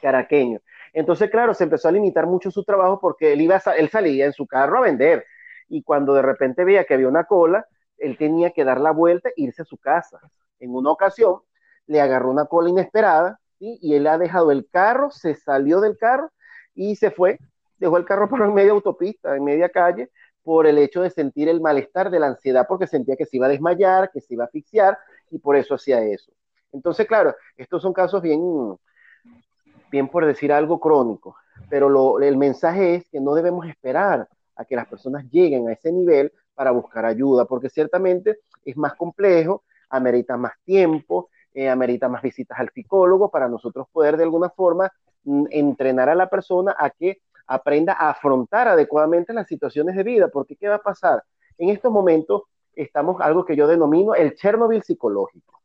[0.00, 0.60] caraqueño.
[0.92, 4.32] Entonces, claro, se empezó a limitar mucho su trabajo porque él, iba él salía en
[4.32, 5.24] su carro a vender
[5.68, 7.66] y cuando de repente veía que había una cola,
[7.98, 10.20] él tenía que dar la vuelta e irse a su casa.
[10.60, 11.40] En una ocasión
[11.86, 16.30] le agarró una cola inesperada y él ha dejado el carro, se salió del carro
[16.74, 17.38] y se fue,
[17.78, 20.10] dejó el carro por en media autopista, en media calle,
[20.46, 23.46] por el hecho de sentir el malestar de la ansiedad, porque sentía que se iba
[23.46, 24.96] a desmayar, que se iba a asfixiar
[25.28, 26.30] y por eso hacía eso.
[26.70, 28.40] Entonces, claro, estos son casos bien,
[29.90, 31.34] bien por decir algo crónico,
[31.68, 35.72] pero lo, el mensaje es que no debemos esperar a que las personas lleguen a
[35.72, 42.08] ese nivel para buscar ayuda, porque ciertamente es más complejo, amerita más tiempo, eh, amerita
[42.08, 44.92] más visitas al psicólogo para nosotros poder de alguna forma
[45.24, 50.28] mm, entrenar a la persona a que aprenda a afrontar adecuadamente las situaciones de vida,
[50.28, 51.22] porque ¿qué va a pasar?
[51.58, 52.42] En estos momentos
[52.74, 55.56] estamos algo que yo denomino el Chernobyl psicológico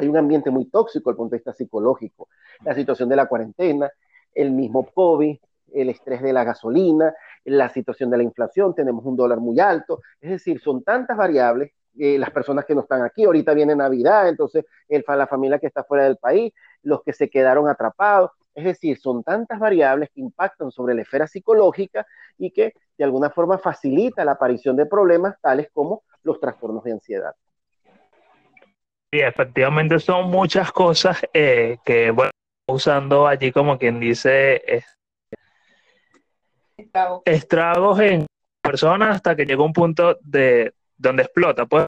[0.00, 2.28] hay un ambiente muy tóxico desde el punto de vista psicológico.
[2.64, 3.90] La situación de la cuarentena,
[4.34, 5.36] el mismo COVID,
[5.74, 10.00] el estrés de la gasolina, la situación de la inflación, tenemos un dólar muy alto,
[10.20, 14.28] es decir, son tantas variables, eh, las personas que no están aquí, ahorita viene Navidad,
[14.28, 18.64] entonces el, la familia que está fuera del país, los que se quedaron atrapados, es
[18.64, 22.06] decir, son tantas variables que impactan sobre la esfera psicológica
[22.38, 26.92] y que de alguna forma facilita la aparición de problemas tales como los trastornos de
[26.92, 27.34] ansiedad.
[29.12, 32.30] Sí, efectivamente son muchas cosas eh, que, bueno,
[32.68, 34.62] usando allí como quien dice
[37.24, 38.26] estragos en
[38.62, 41.86] personas hasta que llega un punto de donde explota, pues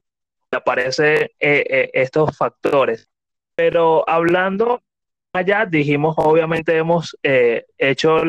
[0.51, 3.09] aparecen eh, eh, estos factores.
[3.55, 4.81] Pero hablando
[5.33, 8.23] allá, dijimos, obviamente hemos hecho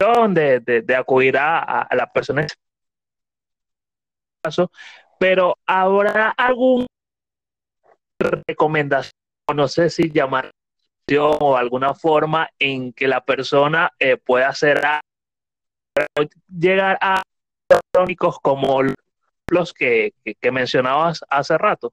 [0.00, 2.46] de, de, de acudir a, a la persona
[5.18, 6.86] pero ¿habrá alguna
[8.46, 9.12] recomendación,
[9.54, 10.50] no sé si llamar
[11.18, 14.80] o alguna forma en que la persona eh, pueda hacer
[16.48, 17.20] llegar a
[17.92, 18.80] crónicos como
[19.48, 21.92] los que, que, mencionabas hace rato?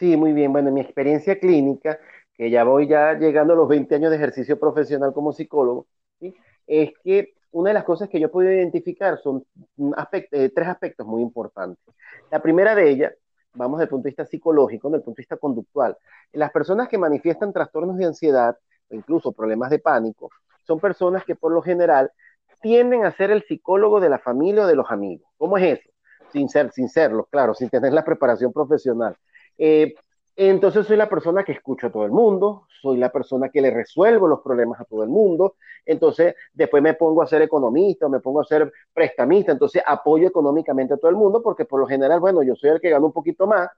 [0.00, 0.50] Sí, muy bien.
[0.50, 1.98] Bueno, en mi experiencia clínica,
[2.34, 5.86] que ya voy ya llegando a los 20 años de ejercicio profesional como psicólogo,
[6.66, 9.44] es que una de las cosas que yo he podido identificar son
[10.32, 11.84] eh, tres aspectos muy importantes.
[12.30, 13.12] La primera de ellas,
[13.52, 15.98] vamos desde el punto de vista psicológico, desde el punto de vista conductual.
[16.32, 18.56] Las personas que manifiestan trastornos de ansiedad
[18.90, 20.30] o incluso problemas de pánico
[20.66, 22.10] son personas que por lo general
[22.62, 25.30] tienden a ser el psicólogo de la familia o de los amigos.
[25.36, 25.90] ¿Cómo es eso?
[26.32, 29.14] Sin ser, sin serlo, claro, sin tener la preparación profesional.
[29.62, 29.94] Eh,
[30.36, 33.70] entonces soy la persona que escucho a todo el mundo, soy la persona que le
[33.70, 38.20] resuelvo los problemas a todo el mundo, entonces después me pongo a ser economista, me
[38.20, 42.20] pongo a ser prestamista, entonces apoyo económicamente a todo el mundo porque por lo general,
[42.20, 43.68] bueno, yo soy el que gana un poquito más,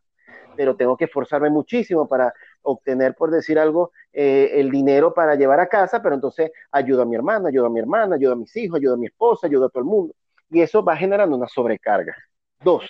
[0.54, 5.58] pero tengo que esforzarme muchísimo para obtener, por decir algo, eh, el dinero para llevar
[5.58, 8.54] a casa, pero entonces ayudo a mi hermana, ayudo a mi hermana, ayudo a mis
[8.54, 10.14] hijos, ayudo a mi esposa, ayudo a todo el mundo.
[10.48, 12.14] Y eso va generando una sobrecarga.
[12.62, 12.84] Dos,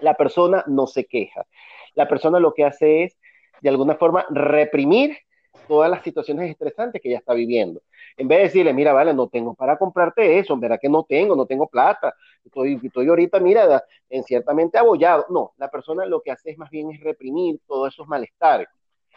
[0.00, 1.46] la persona no se queja
[1.94, 3.16] la persona lo que hace es,
[3.60, 5.16] de alguna forma, reprimir
[5.66, 7.82] todas las situaciones estresantes que ella está viviendo.
[8.16, 11.36] En vez de decirle, mira, vale, no tengo para comprarte eso, verá que no tengo,
[11.36, 15.26] no tengo plata, estoy, estoy ahorita, mira, en ciertamente abollado.
[15.30, 18.68] No, la persona lo que hace es más bien es reprimir todos esos malestares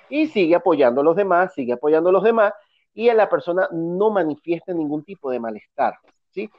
[0.09, 2.53] y sigue apoyando a los demás, sigue apoyando a los demás
[2.93, 5.95] y a la persona no manifiesta ningún tipo de malestar,
[6.29, 6.49] ¿sí?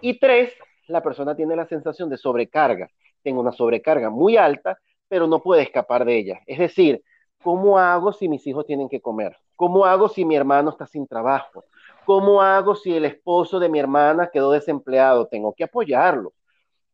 [0.00, 0.54] Y tres,
[0.88, 2.88] la persona tiene la sensación de sobrecarga.
[3.22, 4.78] Tengo una sobrecarga muy alta
[5.12, 6.40] pero no puede escapar de ella.
[6.46, 7.04] Es decir,
[7.42, 9.36] ¿cómo hago si mis hijos tienen que comer?
[9.56, 11.64] ¿Cómo hago si mi hermano está sin trabajo?
[12.06, 15.26] ¿Cómo hago si el esposo de mi hermana quedó desempleado?
[15.26, 16.32] Tengo que apoyarlo.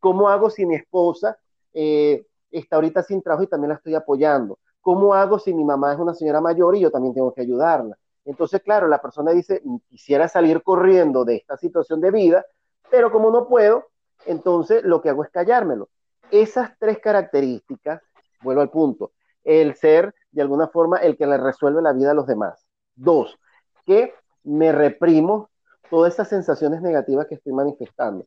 [0.00, 1.38] ¿Cómo hago si mi esposa
[1.72, 4.58] eh, está ahorita sin trabajo y también la estoy apoyando?
[4.80, 7.96] ¿Cómo hago si mi mamá es una señora mayor y yo también tengo que ayudarla?
[8.24, 12.44] Entonces, claro, la persona dice, quisiera salir corriendo de esta situación de vida,
[12.90, 13.86] pero como no puedo,
[14.26, 15.88] entonces lo que hago es callármelo.
[16.32, 18.02] Esas tres características
[18.42, 19.12] vuelvo al punto,
[19.44, 22.66] el ser de alguna forma el que le resuelve la vida a los demás.
[22.94, 23.38] Dos,
[23.86, 25.50] que me reprimo
[25.90, 28.26] todas esas sensaciones negativas que estoy manifestando.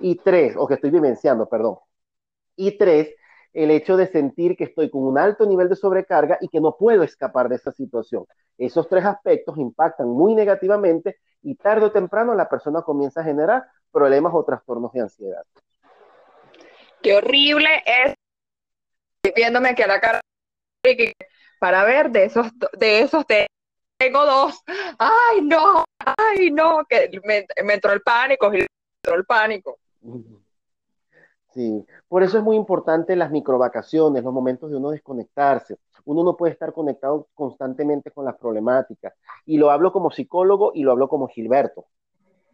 [0.00, 1.76] Y tres, o que estoy vivenciando, perdón.
[2.56, 3.14] Y tres,
[3.52, 6.76] el hecho de sentir que estoy con un alto nivel de sobrecarga y que no
[6.76, 8.24] puedo escapar de esa situación.
[8.56, 13.64] Esos tres aspectos impactan muy negativamente y tarde o temprano la persona comienza a generar
[13.90, 15.44] problemas o trastornos de ansiedad.
[17.02, 18.14] Qué horrible es
[19.30, 20.20] viéndome aquí a la cara
[21.60, 23.24] para ver de esos, de esos
[23.96, 24.60] tengo dos.
[24.98, 28.66] Ay, no, ay, no, que me, entró el pánico, me
[29.04, 29.78] entró el pánico.
[31.54, 35.78] Sí, por eso es muy importante las microvacaciones, los momentos de uno desconectarse.
[36.04, 39.12] Uno no puede estar conectado constantemente con las problemáticas.
[39.46, 41.86] Y lo hablo como psicólogo y lo hablo como Gilberto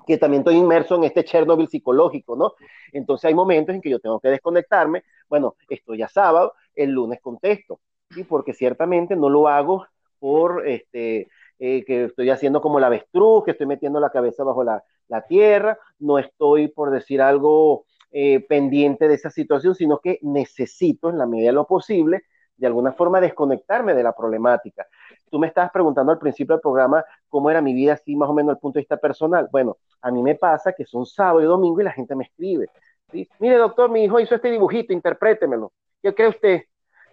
[0.09, 2.55] que también estoy inmerso en este Chernobyl psicológico, ¿no?
[2.92, 7.21] Entonces hay momentos en que yo tengo que desconectarme, bueno, estoy ya sábado, el lunes
[7.21, 8.25] contesto, ¿sí?
[8.25, 9.87] Porque ciertamente no lo hago
[10.18, 14.64] por, este, eh, que estoy haciendo como la avestruz, que estoy metiendo la cabeza bajo
[14.64, 14.83] la,
[15.29, 21.18] tierra, no estoy, por decir algo, eh, pendiente de esa situación, sino que necesito, en
[21.18, 22.23] la medida de lo posible,
[22.59, 24.87] de alguna forma desconectarme de la problemática.
[25.31, 28.35] Tú me estabas preguntando al principio del programa cómo era mi vida así más o
[28.35, 29.49] menos el punto de vista personal.
[29.51, 32.68] Bueno, a mí me pasa que son sábado y domingo y la gente me escribe.
[33.12, 35.73] Mire, doctor, mi hijo hizo este dibujito, interprétemelo.
[36.03, 36.62] ¿Qué cree usted?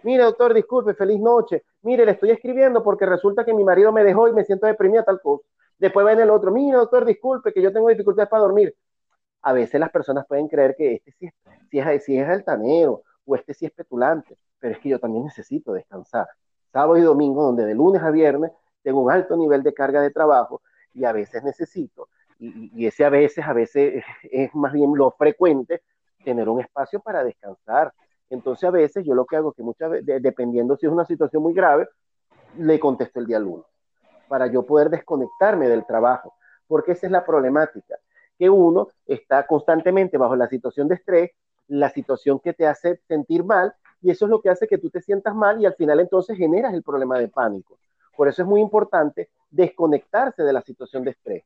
[0.03, 1.63] Mire, doctor, disculpe, feliz noche.
[1.83, 5.03] Mire, le estoy escribiendo porque resulta que mi marido me dejó y me siento deprimida
[5.03, 5.47] tal cosa.
[5.77, 8.75] Después ven el otro, mire, doctor, disculpe, que yo tengo dificultades para dormir.
[9.41, 13.53] A veces las personas pueden creer que este sí, es, sí es altanero o este
[13.53, 16.27] sí es petulante, pero es que yo también necesito descansar.
[16.71, 18.51] Sábado y domingo, donde de lunes a viernes
[18.83, 20.61] tengo un alto nivel de carga de trabajo
[20.93, 22.07] y a veces necesito
[22.39, 25.81] y, ese a veces, a veces es más bien lo frecuente,
[26.23, 27.93] tener un espacio para descansar.
[28.29, 31.05] Entonces a veces yo lo que hago es que muchas veces, dependiendo si es una
[31.05, 31.87] situación muy grave,
[32.57, 33.65] le contesto el día lunes,
[34.27, 36.33] para yo poder desconectarme del trabajo,
[36.67, 37.97] porque esa es la problemática,
[38.37, 41.31] que uno está constantemente bajo la situación de estrés,
[41.67, 44.89] la situación que te hace sentir mal, y eso es lo que hace que tú
[44.89, 47.77] te sientas mal y al final entonces generas el problema de pánico.
[48.15, 51.43] Por eso es muy importante desconectarse de la situación de estrés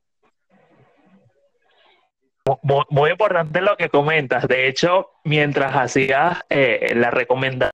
[2.62, 4.46] muy, importante lo que comentas.
[4.48, 7.72] De hecho, mientras hacías eh, la recomendación,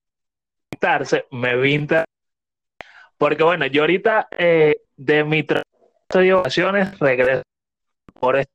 [1.31, 2.05] me vinta.
[3.19, 5.65] Porque bueno, yo ahorita eh, de mi trabajo
[6.13, 7.43] de regreso
[8.21, 8.53] por este.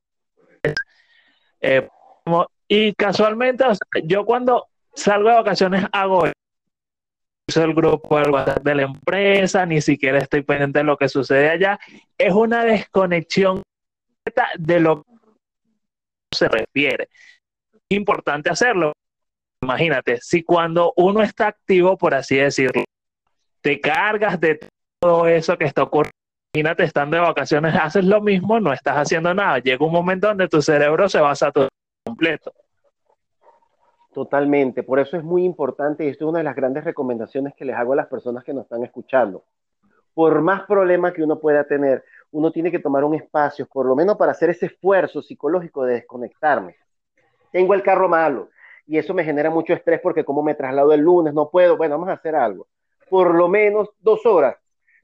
[2.74, 3.66] Y casualmente,
[4.04, 10.78] yo cuando salgo de vacaciones hago el grupo de la empresa, ni siquiera estoy pendiente
[10.78, 11.78] de lo que sucede allá.
[12.16, 13.60] Es una desconexión
[14.58, 17.10] de lo que se refiere.
[17.90, 18.94] Importante hacerlo.
[19.62, 22.84] Imagínate, si cuando uno está activo, por así decirlo,
[23.60, 24.60] te cargas de
[24.98, 26.16] todo eso que está ocurriendo
[26.54, 29.58] imagínate estando de vacaciones, haces lo mismo, no estás haciendo nada.
[29.58, 31.68] Llega un momento donde tu cerebro se va a saturar
[32.04, 32.52] completo.
[34.12, 37.64] Totalmente, por eso es muy importante y esto es una de las grandes recomendaciones que
[37.64, 39.44] les hago a las personas que nos están escuchando.
[40.12, 43.96] Por más problemas que uno pueda tener, uno tiene que tomar un espacio, por lo
[43.96, 46.76] menos para hacer ese esfuerzo psicológico de desconectarme.
[47.50, 48.50] Tengo el carro malo
[48.86, 51.94] y eso me genera mucho estrés porque como me traslado el lunes, no puedo, bueno,
[51.94, 52.66] vamos a hacer algo.
[53.08, 54.56] Por lo menos dos horas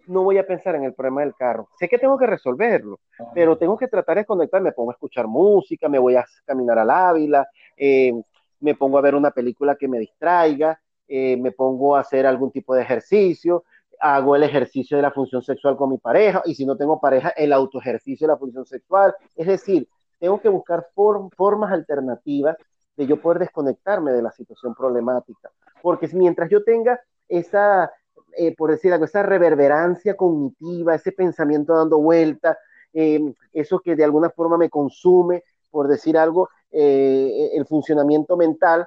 [0.09, 1.69] no voy a pensar en el problema del carro.
[1.79, 3.01] Sé que tengo que resolverlo,
[3.35, 4.71] pero tengo que tratar de conectarme.
[4.71, 7.47] Me pongo a escuchar música, me voy a caminar al Ávila,
[7.77, 8.13] eh,
[8.61, 12.51] me pongo a ver una película que me distraiga, eh, me pongo a hacer algún
[12.51, 13.65] tipo de ejercicio,
[14.01, 17.31] hago el ejercicio de la función sexual con mi pareja y si no tengo pareja,
[17.31, 19.15] el autoejercicio de la función sexual.
[19.35, 19.89] Es decir,
[20.19, 22.57] tengo que buscar formas alternativas
[22.97, 25.51] de yo poder desconectarme de la situación problemática.
[25.81, 27.93] Porque mientras yo tenga esa,
[28.37, 32.59] eh, por decir algo, esa reverberancia cognitiva, ese pensamiento dando vuelta,
[32.93, 38.87] em, eso que de alguna forma me consume, por decir algo, eh, el funcionamiento mental,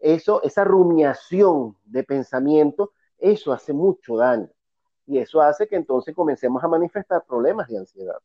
[0.00, 4.48] eso, esa rumiación de pensamiento, eso hace mucho daño.
[5.06, 8.18] Y eso hace que entonces comencemos a manifestar problemas de ansiedad.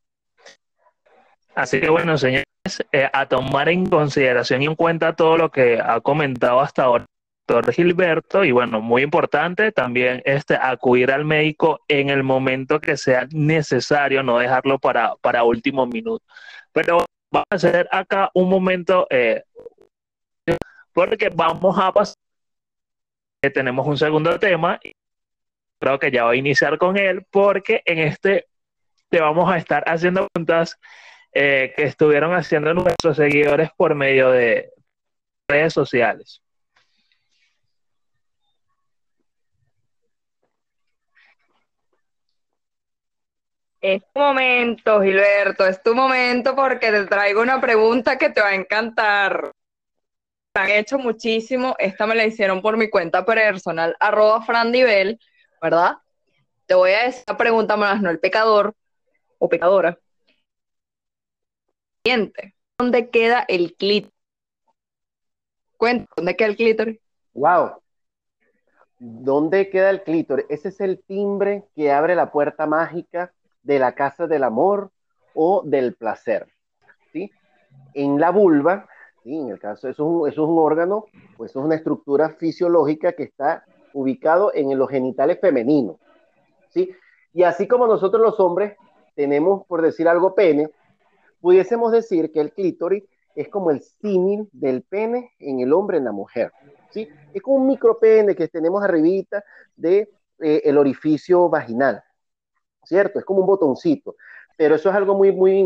[1.55, 2.45] Así que bueno, señores,
[2.91, 7.05] eh, a tomar en consideración y en cuenta todo lo que ha comentado hasta ahora
[7.47, 12.95] doctor Gilberto y bueno, muy importante también este acudir al médico en el momento que
[12.95, 16.23] sea necesario, no dejarlo para, para último minuto.
[16.71, 19.43] Pero vamos a hacer acá un momento eh,
[20.93, 22.15] porque vamos a pasar
[23.53, 24.79] tenemos un segundo tema
[25.79, 28.45] creo que ya voy a iniciar con él porque en este
[29.09, 30.79] te vamos a estar haciendo preguntas
[31.33, 34.71] eh, que estuvieron haciendo nuestros seguidores por medio de
[35.47, 36.42] redes sociales.
[43.83, 48.47] Es tu momento, Gilberto, es tu momento porque te traigo una pregunta que te va
[48.47, 49.51] a encantar.
[50.55, 55.19] Me han hecho muchísimo, esta me la hicieron por mi cuenta personal, arroba frandivel,
[55.61, 55.97] ¿verdad?
[56.65, 58.73] Te voy a decir la pregunta más, no el pecador
[59.37, 59.99] o pecadora.
[62.77, 64.13] ¿Dónde queda el clítoris?
[65.75, 66.99] Cuenta, ¿dónde queda el clítoris?
[67.33, 67.81] Wow.
[68.97, 70.45] ¿Dónde queda el clítoris?
[70.47, 74.91] Ese es el timbre que abre la puerta mágica de la casa del amor
[75.33, 76.47] o del placer.
[77.11, 77.31] ¿sí?
[77.93, 78.87] En la vulva,
[79.23, 79.35] ¿sí?
[79.35, 81.05] en el caso, eso es, un, un órgano,
[81.37, 85.97] pues es una estructura fisiológica que está ubicado en los genitales femeninos.
[86.69, 86.91] ¿sí?
[87.33, 88.75] Y así como nosotros los hombres
[89.15, 90.69] tenemos, por decir algo, pene,
[91.41, 93.03] pudiésemos decir que el clítoris
[93.35, 96.51] es como el símil del pene en el hombre en la mujer.
[96.91, 97.07] ¿sí?
[97.33, 99.43] Es como un micropene que tenemos arribita
[99.75, 100.09] de
[100.39, 102.03] eh, el orificio vaginal,
[102.85, 103.19] ¿cierto?
[103.19, 104.15] Es como un botoncito,
[104.57, 105.65] pero eso es algo muy, muy,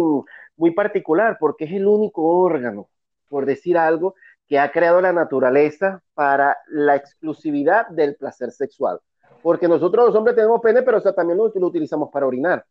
[0.55, 2.89] muy particular porque es el único órgano,
[3.29, 4.15] por decir algo,
[4.47, 8.99] que ha creado la naturaleza para la exclusividad del placer sexual.
[9.41, 12.65] Porque nosotros los hombres tenemos pene, pero también lo, lo utilizamos para orinar,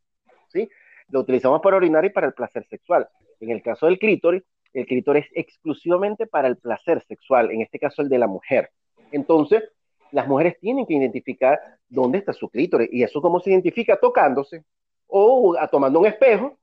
[0.48, 0.68] ¿sí?
[1.08, 3.08] lo utilizamos para orinar y para el placer sexual.
[3.40, 4.42] En el caso del clítoris,
[4.72, 8.70] el clítoris es exclusivamente para el placer sexual, en este caso el de la mujer.
[9.12, 9.62] Entonces,
[10.12, 14.64] las mujeres tienen que identificar dónde está su clítoris y eso cómo se identifica tocándose
[15.06, 16.58] o tomando un espejo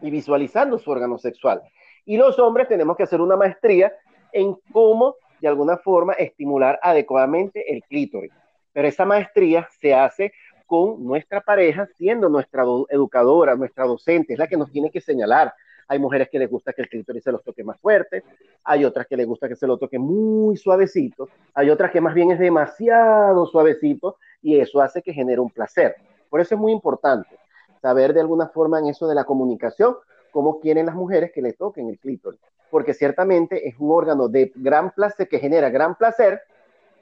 [0.00, 1.62] y visualizando su órgano sexual.
[2.04, 3.92] Y los hombres tenemos que hacer una maestría
[4.32, 8.32] en cómo de alguna forma estimular adecuadamente el clítoris.
[8.72, 10.32] Pero esa maestría se hace
[10.66, 15.52] con nuestra pareja siendo nuestra educadora, nuestra docente, es la que nos tiene que señalar.
[15.88, 18.22] Hay mujeres que les gusta que el clítoris se los toque más fuerte,
[18.62, 22.14] hay otras que les gusta que se lo toque muy suavecito, hay otras que más
[22.14, 25.96] bien es demasiado suavecito y eso hace que genere un placer.
[26.28, 27.38] Por eso es muy importante
[27.80, 29.96] saber de alguna forma en eso de la comunicación
[30.30, 34.52] cómo quieren las mujeres que le toquen el clítoris, porque ciertamente es un órgano de
[34.54, 36.42] gran placer que genera gran placer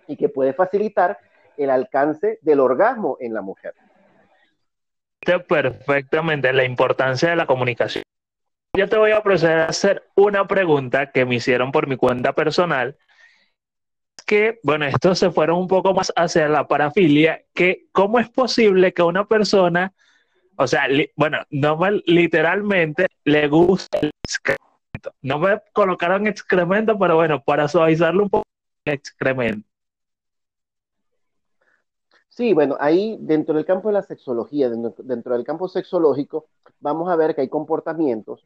[0.06, 1.18] y que puede facilitar
[1.56, 3.74] el alcance del orgasmo en la mujer.
[5.48, 8.04] Perfectamente la importancia de la comunicación.
[8.76, 12.34] Yo te voy a proceder a hacer una pregunta que me hicieron por mi cuenta
[12.34, 12.98] personal,
[14.26, 18.92] que, bueno, estos se fueron un poco más hacia la parafilia, que cómo es posible
[18.92, 19.94] que una persona,
[20.56, 25.14] o sea, bueno, no me, literalmente le guste el excremento.
[25.22, 28.44] No me colocaron excremento, pero bueno, para suavizarlo un poco,
[28.84, 29.66] excremento.
[32.28, 36.48] Sí, bueno, ahí dentro del campo de la sexología, dentro, del campo sexológico,
[36.80, 38.44] vamos a ver que hay comportamientos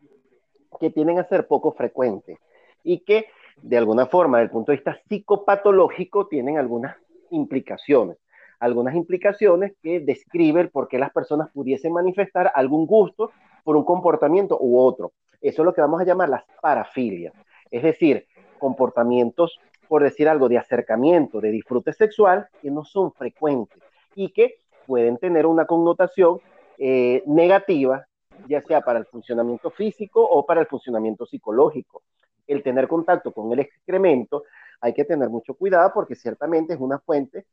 [0.81, 2.39] que tienden a ser poco frecuentes
[2.83, 3.27] y que
[3.63, 6.97] de alguna forma, desde el punto de vista psicopatológico, tienen algunas
[7.31, 8.17] implicaciones.
[8.59, 13.31] algunas implicaciones que describen por qué las personas pudiesen manifestar algún gusto
[13.65, 15.13] por un comportamiento u otro.
[15.41, 17.33] Eso es lo que vamos a llamar las parafilias,
[17.71, 18.27] es decir,
[18.59, 19.59] comportamientos,
[19.89, 23.83] por decir algo, de acercamiento, de disfrute sexual, que no son frecuentes
[24.15, 24.57] y que
[24.87, 26.41] pueden tener una connotación
[26.77, 28.07] eh, negativa,
[28.49, 32.03] ya sea para el funcionamiento físico o para el funcionamiento psicológico.
[32.47, 34.45] El tener contacto con el excremento
[34.81, 37.47] hay que tener mucho cuidado porque ciertamente es una fuente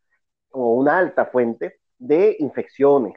[0.51, 3.13] o una alta fuente de infecciones.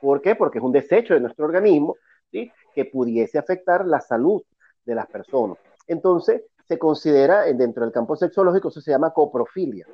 [0.00, 0.34] ¿Por qué?
[0.34, 1.96] Porque es un desecho de nuestro organismo
[2.30, 2.52] ¿sí?
[2.74, 4.42] que pudiese afectar la salud
[4.84, 5.58] de las personas.
[5.86, 9.86] Entonces, se considera dentro del campo sexológico, eso se llama coprofilia,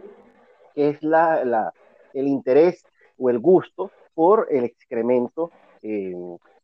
[0.74, 1.72] que es la,
[2.12, 2.84] el interés
[3.16, 5.52] o el gusto por el excremento,
[5.82, 6.14] eh,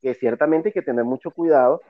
[0.01, 1.83] que ciertamente hay que tener mucho cuidado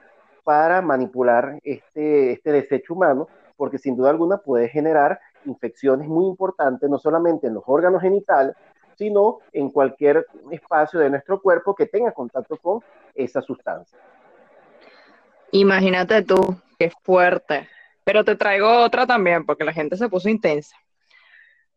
[0.44, 6.88] para manipular este, este desecho humano, porque sin duda alguna puede generar infecciones muy importantes,
[6.88, 8.56] no solamente en los órganos genitales,
[8.96, 12.80] sino en cualquier espacio de nuestro cuerpo que tenga contacto con
[13.14, 13.98] esa sustancia.
[15.52, 17.68] Imagínate tú, qué fuerte.
[18.04, 20.76] Pero te traigo otra también, porque la gente se puso intensa.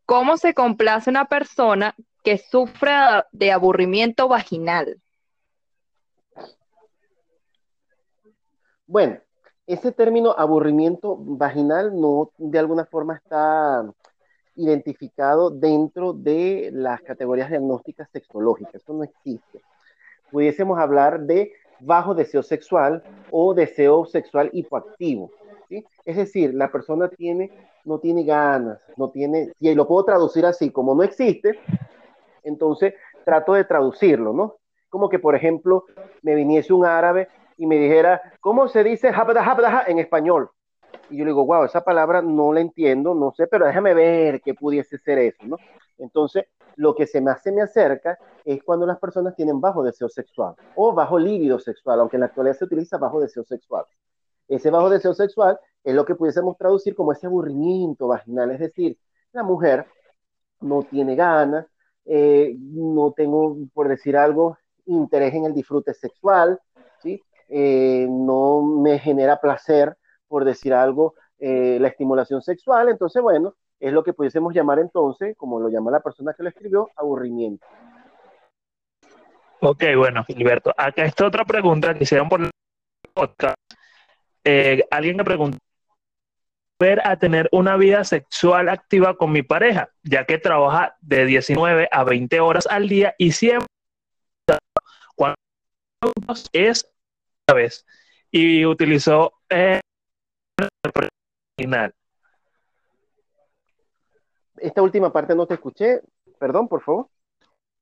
[0.06, 2.92] ¿Cómo se complace una persona que sufre
[3.32, 5.00] de aburrimiento vaginal?
[8.86, 9.18] Bueno,
[9.66, 13.90] ese término aburrimiento vaginal no de alguna forma está
[14.56, 18.74] identificado dentro de las categorías diagnósticas sexológicas.
[18.74, 19.60] Eso no existe.
[20.30, 25.30] Pudiésemos hablar de bajo deseo sexual o deseo sexual hipoactivo.
[25.68, 25.84] ¿sí?
[26.04, 27.50] Es decir, la persona tiene,
[27.84, 31.58] no tiene ganas, no tiene, y lo puedo traducir así, como no existe,
[32.42, 34.56] entonces trato de traducirlo, ¿no?
[34.90, 35.86] Como que, por ejemplo,
[36.22, 39.12] me viniese un árabe y me dijera, ¿cómo se dice
[39.86, 40.50] en español?
[41.10, 44.40] Y yo le digo, wow, esa palabra no la entiendo, no sé, pero déjame ver
[44.42, 45.56] qué pudiese ser eso, ¿no?
[45.98, 46.44] Entonces,
[46.76, 50.54] lo que se me hace me acerca es cuando las personas tienen bajo deseo sexual
[50.74, 53.84] o bajo líbido sexual, aunque en la actualidad se utiliza bajo deseo sexual.
[54.48, 58.98] Ese bajo deseo sexual es lo que pudiésemos traducir como ese aburrimiento vaginal, es decir,
[59.32, 59.86] la mujer
[60.60, 61.66] no tiene ganas,
[62.04, 66.60] eh, no tengo, por decir algo, interés en el disfrute sexual.
[67.56, 69.96] Eh, no me genera placer,
[70.26, 75.36] por decir algo, eh, la estimulación sexual, entonces, bueno, es lo que pudiésemos llamar entonces,
[75.36, 77.64] como lo llama la persona que lo escribió, aburrimiento.
[79.60, 82.50] Ok, bueno, Gilberto, acá está otra pregunta que hicieron por el
[83.12, 83.56] podcast.
[84.42, 85.58] Eh, alguien me preguntó
[86.80, 91.88] ver a tener una vida sexual activa con mi pareja, ya que trabaja de 19
[91.88, 93.68] a 20 horas al día y siempre
[95.14, 95.36] cuando
[96.52, 96.93] es
[97.52, 97.86] vez
[98.30, 99.80] y utilizó eh,
[101.58, 101.94] final
[104.64, 106.00] esta última parte no te escuché.
[106.38, 107.08] Perdón, por favor.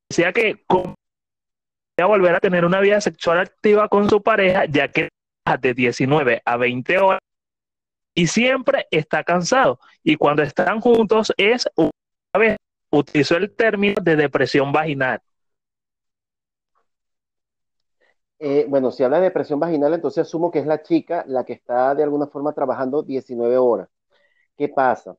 [0.09, 0.65] Decía que
[1.99, 5.09] a volver a tener una vida sexual activa con su pareja, ya que
[5.61, 7.21] de 19 a 20 horas
[8.15, 9.79] y siempre está cansado.
[10.03, 11.91] Y cuando están juntos es una
[12.37, 12.57] vez,
[12.91, 15.21] utilizó el término de depresión vaginal.
[18.45, 21.53] Eh, bueno, si habla de depresión vaginal, entonces asumo que es la chica la que
[21.53, 23.89] está de alguna forma trabajando 19 horas.
[24.57, 25.17] ¿Qué pasa?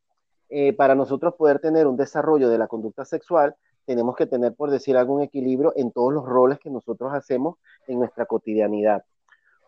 [0.49, 3.55] Eh, para nosotros poder tener un desarrollo de la conducta sexual,
[3.85, 7.99] tenemos que tener, por decir algún equilibrio en todos los roles que nosotros hacemos en
[7.99, 9.05] nuestra cotidianidad.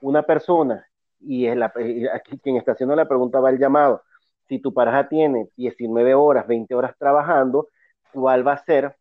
[0.02, 0.86] Una persona,
[1.22, 4.04] y aquí quien está haciendo la pregunta va el llamado,
[4.50, 7.70] si tu pareja tiene 19 horas, 20 horas trabajando,
[8.12, 8.98] ¿cuál va a ser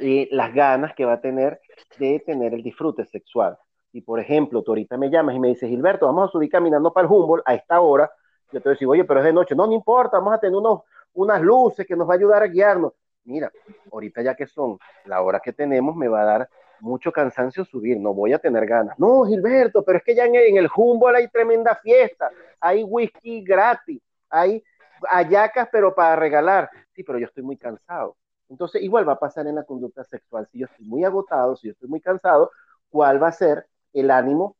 [0.00, 1.60] eh, las ganas que va a tener
[1.98, 3.58] de tener el disfrute sexual?
[3.94, 6.92] Y por ejemplo, tú ahorita me llamas y me dices, Gilberto, vamos a subir caminando
[6.92, 8.10] para el Humboldt a esta hora,
[8.50, 9.54] yo te digo, oye, pero es de noche.
[9.54, 10.82] No, no importa, vamos a tener unos,
[11.12, 12.92] unas luces que nos va a ayudar a guiarnos.
[13.22, 13.52] Mira,
[13.92, 16.48] ahorita ya que son la hora que tenemos, me va a dar
[16.80, 18.98] mucho cansancio subir, no voy a tener ganas.
[18.98, 24.02] No, Gilberto, pero es que ya en, el Humboldt hay tremenda fiesta, hay whisky gratis,
[24.28, 24.60] hay
[25.08, 26.68] ayacas, pero para regalar.
[26.96, 28.16] Sí, pero yo estoy muy cansado.
[28.48, 30.48] Entonces, igual va a pasar en la conducta sexual.
[30.50, 32.50] Si yo estoy muy agotado, si yo estoy muy cansado,
[32.90, 34.56] ¿cuál va a ser el ánimo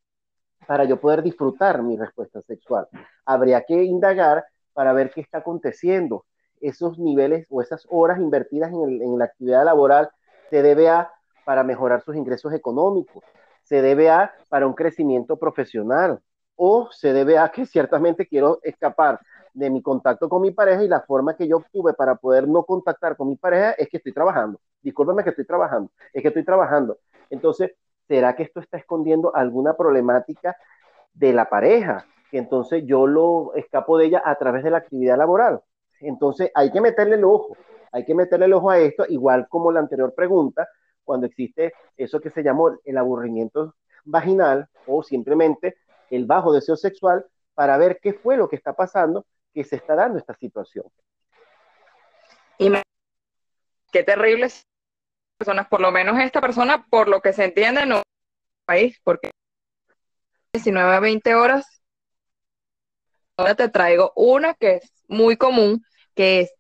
[0.66, 2.88] para yo poder disfrutar mi respuesta sexual?
[3.26, 6.24] Habría que indagar para ver qué está aconteciendo
[6.60, 10.10] esos niveles o esas horas invertidas en, la actividad laboral
[10.50, 11.10] se debe a
[11.44, 13.22] para mejorar sus ingresos económicos,
[13.62, 16.20] se debe a para un crecimiento profesional
[16.56, 19.20] o se debe a que ciertamente quiero escapar
[19.52, 22.64] de mi contacto con mi pareja y la forma que yo tuve para poder no
[22.64, 24.58] contactar con mi pareja es que estoy trabajando.
[24.82, 26.98] Discúlpeme que estoy trabajando, es que estoy trabajando.
[27.30, 27.72] Entonces,
[28.08, 30.56] ¿será que esto está escondiendo alguna problemática
[31.12, 32.06] de la pareja?
[32.30, 35.60] Que entonces yo lo escapo de ella a través de la actividad laboral.
[36.00, 37.56] Entonces hay que meterle el ojo,
[37.92, 40.68] hay que meterle el ojo a esto, igual como la anterior pregunta,
[41.04, 43.74] cuando existe eso que se llamó el aburrimiento
[44.04, 45.76] vaginal o simplemente
[46.10, 47.24] el bajo deseo sexual
[47.54, 50.86] para ver qué fue lo que está pasando, que se está dando esta situación.
[53.92, 54.66] Qué terribles
[55.38, 58.02] personas, por lo menos esta persona, por lo que se entiende, no
[58.64, 59.30] país, porque
[60.52, 61.82] 19 a 20 horas.
[63.36, 66.54] Ahora te traigo una que es muy común, que es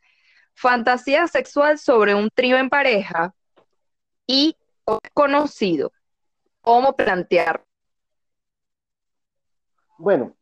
[0.54, 3.34] fantasía sexual sobre un trío en pareja
[4.26, 4.56] y
[5.12, 5.92] conocido.
[6.60, 7.64] ¿Cómo plantear?
[9.98, 10.34] Bueno,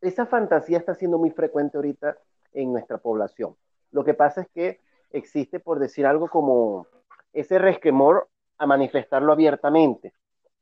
[0.00, 2.16] esa fantasía está siendo muy frecuente ahorita
[2.52, 3.56] en nuestra población.
[3.90, 4.80] Lo que pasa es que
[5.10, 6.86] existe, por decir algo, como
[7.32, 8.28] ese resquemor
[8.58, 10.12] a manifestarlo abiertamente.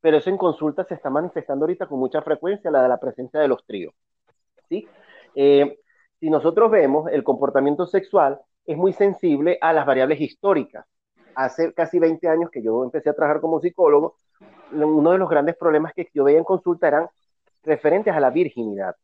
[0.00, 3.40] Pero eso en consulta se está manifestando ahorita con mucha frecuencia, la de la presencia
[3.40, 3.94] de los tríos.
[4.68, 4.86] ¿sí?
[5.34, 5.78] Eh,
[6.20, 10.84] si nosotros vemos, el comportamiento sexual es muy sensible a las variables históricas.
[11.34, 14.16] Hace casi 20 años que yo empecé a trabajar como psicólogo,
[14.72, 17.08] uno de los grandes problemas que yo veía en consulta eran
[17.62, 18.96] referentes a la virginidad.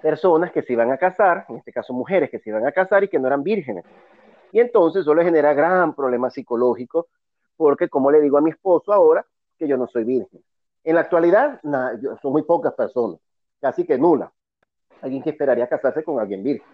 [0.00, 3.04] Personas que se iban a casar, en este caso mujeres que se iban a casar
[3.04, 3.84] y que no eran vírgenes.
[4.52, 7.08] Y entonces eso le genera gran problema psicológico,
[7.56, 9.24] porque como le digo a mi esposo ahora,
[9.58, 10.42] que yo no soy virgen.
[10.84, 11.60] En la actualidad,
[12.22, 13.18] son muy pocas personas,
[13.60, 14.32] casi que nula.
[15.02, 16.66] Alguien que esperaría casarse con alguien virgen.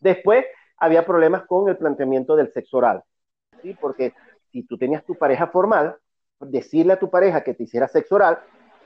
[0.00, 0.44] Después
[0.78, 3.02] había problemas con el planteamiento del sexo oral,
[3.62, 3.76] ¿sí?
[3.80, 4.14] porque
[4.50, 5.96] si tú tenías tu pareja formal,
[6.40, 8.38] decirle a tu pareja que te hiciera sexo oral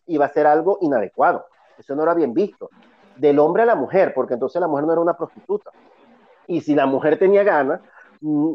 [0.06, 1.46] iba a ser algo inadecuado.
[1.78, 2.70] Eso no era bien visto.
[3.16, 5.70] Del hombre a la mujer, porque entonces la mujer no era una prostituta.
[6.46, 7.80] Y si la mujer tenía ganas,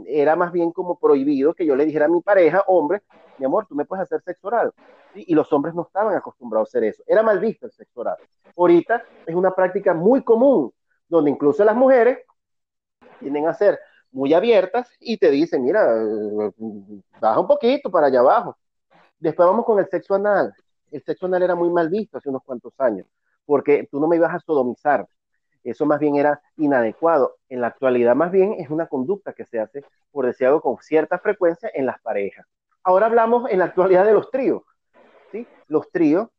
[0.07, 3.01] era más bien como prohibido que yo le dijera a mi pareja, hombre,
[3.37, 4.71] mi amor, tú me puedes hacer sexo oral.
[5.15, 7.03] Y los hombres no estaban acostumbrados a hacer eso.
[7.07, 8.17] Era mal visto el sexo oral.
[8.57, 10.71] Ahorita es una práctica muy común,
[11.07, 12.19] donde incluso las mujeres
[13.19, 13.79] tienden a ser
[14.11, 15.85] muy abiertas y te dicen, mira,
[17.19, 18.57] baja un poquito para allá abajo.
[19.19, 20.53] Después vamos con el sexo anal.
[20.91, 23.07] El sexo anal era muy mal visto hace unos cuantos años,
[23.45, 25.07] porque tú no me ibas a sodomizar.
[25.65, 27.37] Eso más bien era inadecuado.
[27.49, 30.77] En la actualidad más bien es una conducta que se hace, por decir algo, con
[30.77, 32.45] cierta frecuencia en las parejas.
[32.83, 34.61] Ahora hablamos en la actualidad de los tríos.
[35.31, 35.47] ¿sí?
[35.67, 36.29] Los tríos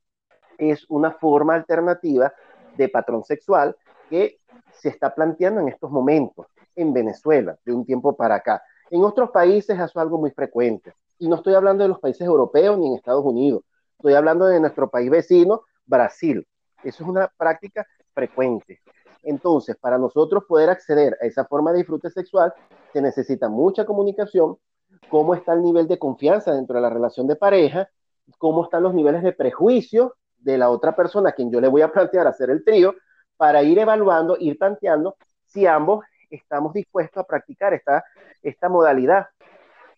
[0.59, 2.33] es una forma alternativa
[2.77, 3.77] de patrón sexual
[4.09, 4.39] que
[4.72, 6.47] se está planteando en estos momentos
[6.77, 8.62] en Venezuela, de un tiempo para acá.
[8.91, 10.95] En otros países eso es algo muy frecuente.
[11.18, 13.64] Y no estoy hablando de los países europeos ni en Estados Unidos.
[13.99, 16.47] Estoy hablando de nuestro país vecino, Brasil.
[16.85, 18.81] Eso es una práctica frecuente.
[19.27, 22.55] Entonces, para nosotros poder acceder a esa forma de disfrute sexual,
[22.93, 24.57] se necesita mucha comunicación,
[25.11, 27.91] cómo está el nivel de confianza dentro de la relación de pareja,
[28.39, 31.83] cómo están los niveles de prejuicio de la otra persona a quien yo le voy
[31.83, 32.95] a plantear hacer el trío,
[33.37, 38.05] para ir evaluando, ir tanteando si ambos estamos dispuestos a practicar esta,
[38.43, 39.27] esta modalidad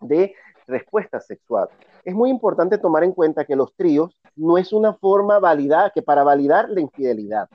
[0.00, 0.34] de
[0.66, 1.68] respuesta sexual.
[2.04, 6.02] Es muy importante tomar en cuenta que los tríos no es una forma validada, que
[6.02, 7.48] para validar la infidelidad.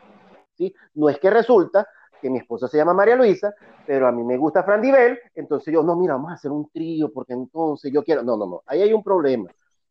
[0.93, 1.87] No es que resulta
[2.21, 3.53] que mi esposa se llama María Luisa,
[3.85, 6.69] pero a mí me gusta Fran Divel, entonces yo, no, mira, vamos a hacer un
[6.69, 9.49] trío porque entonces yo quiero, no, no, no, ahí hay un problema,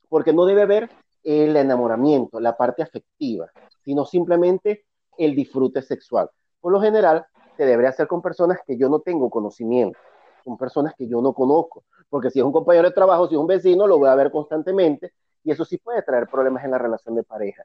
[0.08, 0.90] porque no debe haber
[1.22, 3.50] el enamoramiento, la parte afectiva,
[3.84, 4.86] sino simplemente
[5.18, 6.30] el disfrute sexual.
[6.60, 9.98] Por lo general, se debería hacer con personas que yo no tengo conocimiento,
[10.42, 13.40] con personas que yo no conozco, porque si es un compañero de trabajo, si es
[13.40, 15.12] un vecino, lo voy a ver constantemente
[15.44, 17.64] y eso sí puede traer problemas en la relación de pareja.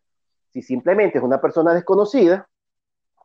[0.52, 2.50] Si simplemente es una persona desconocida,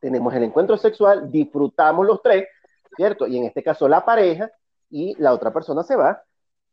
[0.03, 2.49] tenemos el encuentro sexual, disfrutamos los tres,
[2.97, 3.29] ¿cierto?
[3.29, 4.51] Y en este caso la pareja
[4.91, 6.21] y la otra persona se va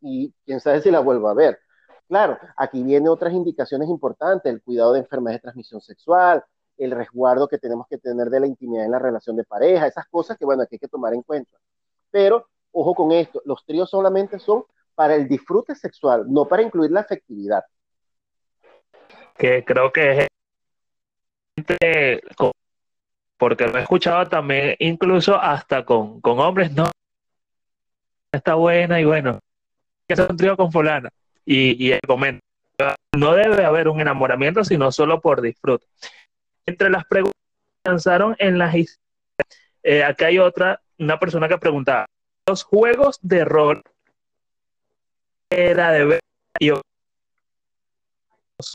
[0.01, 1.59] y quién sabe si la vuelvo a ver.
[2.07, 6.43] Claro, aquí vienen otras indicaciones importantes, el cuidado de enfermedades de transmisión sexual,
[6.75, 10.07] el resguardo que tenemos que tener de la intimidad en la relación de pareja, esas
[10.07, 11.55] cosas que, bueno, aquí hay que tomar en cuenta.
[12.09, 14.63] Pero, ojo con esto, los tríos solamente son
[14.95, 17.63] para el disfrute sexual, no para incluir la afectividad.
[19.37, 20.27] Que creo que es
[23.39, 26.91] porque lo he escuchado también incluso hasta con, hombres, no,
[28.33, 29.39] está buena y bueno,
[30.05, 31.09] que hacer un trío con fulana.
[31.45, 32.43] Y, y él comenta,
[33.17, 35.85] no debe haber un enamoramiento, sino solo por disfrute.
[36.65, 37.39] Entre las preguntas
[37.83, 38.75] que lanzaron en las
[39.83, 42.05] eh, acá hay otra, una persona que preguntaba,
[42.45, 43.81] los juegos de rol
[45.49, 46.19] era de ver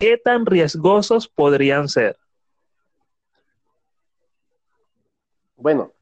[0.00, 2.16] ¿qué tan riesgosos podrían ser?
[5.64, 5.92] Bueno,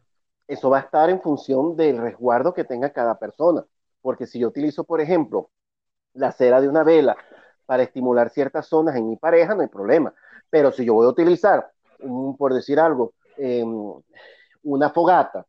[0.48, 3.64] eso va a estar en función del resguardo que tenga cada persona,
[4.00, 5.50] porque si yo utilizo, por ejemplo,
[6.14, 7.16] la cera de una vela
[7.64, 10.12] para estimular ciertas zonas en mi pareja, no hay problema.
[10.50, 11.70] Pero si yo voy a utilizar,
[12.38, 13.92] por decir algo, em,
[14.64, 15.46] una fogata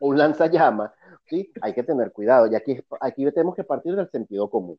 [0.00, 0.90] o un lanzallamas
[1.26, 1.52] ¿sí?
[1.60, 2.48] Hay que tener cuidado.
[2.48, 4.76] Y aquí, aquí tenemos que partir del sentido común.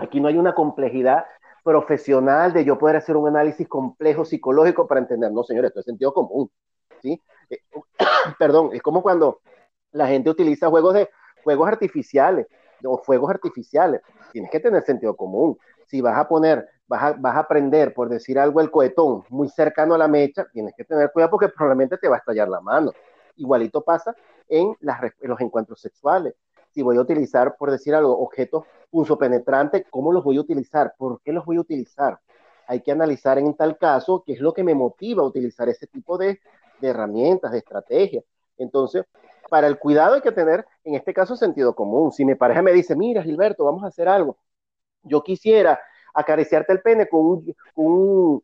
[0.00, 1.24] Aquí no hay una complejidad
[1.64, 5.32] profesional de yo poder hacer un análisis complejo psicológico para entender.
[5.32, 6.48] No, señores, esto es sentido común.
[7.02, 7.20] ¿sí?
[7.50, 7.58] Eh,
[8.38, 9.40] perdón, es como cuando
[9.92, 11.08] la gente utiliza juegos de
[11.42, 12.46] juegos artificiales
[12.84, 14.00] o fuegos artificiales.
[14.32, 15.58] Tienes que tener sentido común.
[15.86, 19.48] Si vas a poner, vas a, vas a aprender, por decir algo, el cohetón muy
[19.48, 22.60] cercano a la mecha, tienes que tener cuidado porque probablemente te va a estallar la
[22.60, 22.92] mano.
[23.36, 24.14] Igualito pasa
[24.48, 24.76] en,
[25.20, 26.34] los encuentros sexuales.
[26.72, 28.64] Si voy a utilizar, por decir algo, objetos
[29.18, 30.94] penetrantes, ¿cómo los voy a utilizar?
[30.96, 32.18] ¿Por qué los voy a utilizar?
[32.66, 35.86] Hay que analizar en tal caso qué es lo que me motiva a utilizar ese
[35.86, 36.40] tipo de,
[36.80, 38.24] de herramientas, de estrategias.
[38.58, 39.04] Entonces,
[39.48, 42.12] para el cuidado hay que tener, en este caso, sentido común.
[42.12, 44.38] Si mi pareja me dice, mira, Gilberto, vamos a hacer algo,
[45.02, 45.78] yo quisiera
[46.14, 47.44] acariciarte el pene con
[47.74, 48.42] un,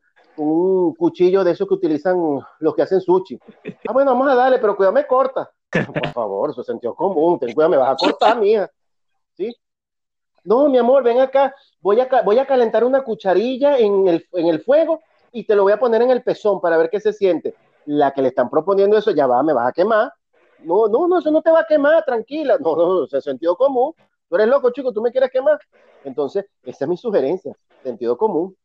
[0.97, 2.16] cuchillo de esos que utilizan
[2.61, 3.39] los que hacen sushi.
[3.87, 5.51] Ah, bueno, vamos a darle, pero cuidado, corta.
[5.70, 8.70] Por favor, eso es sentido común, ten cuidado, me vas a cortar, mía.
[9.37, 9.55] ¿Sí?
[10.43, 14.47] No, mi amor, ven acá, voy a, voy a calentar una cucharilla en el, en
[14.47, 15.01] el fuego
[15.33, 17.55] y te lo voy a poner en el pezón para ver qué se siente.
[17.87, 20.12] La que le están proponiendo eso, ya va, me vas a quemar.
[20.61, 22.59] No, no, no, eso no te va a quemar, tranquila.
[22.59, 23.95] No, no, es sentido común.
[24.28, 25.59] Tú eres loco, chico, tú me quieres quemar.
[26.05, 28.57] Entonces, esa es mi sugerencia, sentido común.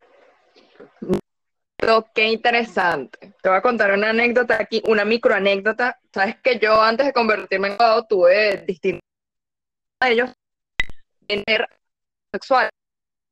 [2.13, 3.35] Qué interesante.
[3.41, 5.99] Te voy a contar una anécdota aquí, una microanécdota.
[6.11, 9.01] Sabes que yo antes de convertirme en abogado tuve distintos
[10.01, 10.29] de ellos
[11.27, 11.67] tener
[12.31, 12.69] sexual.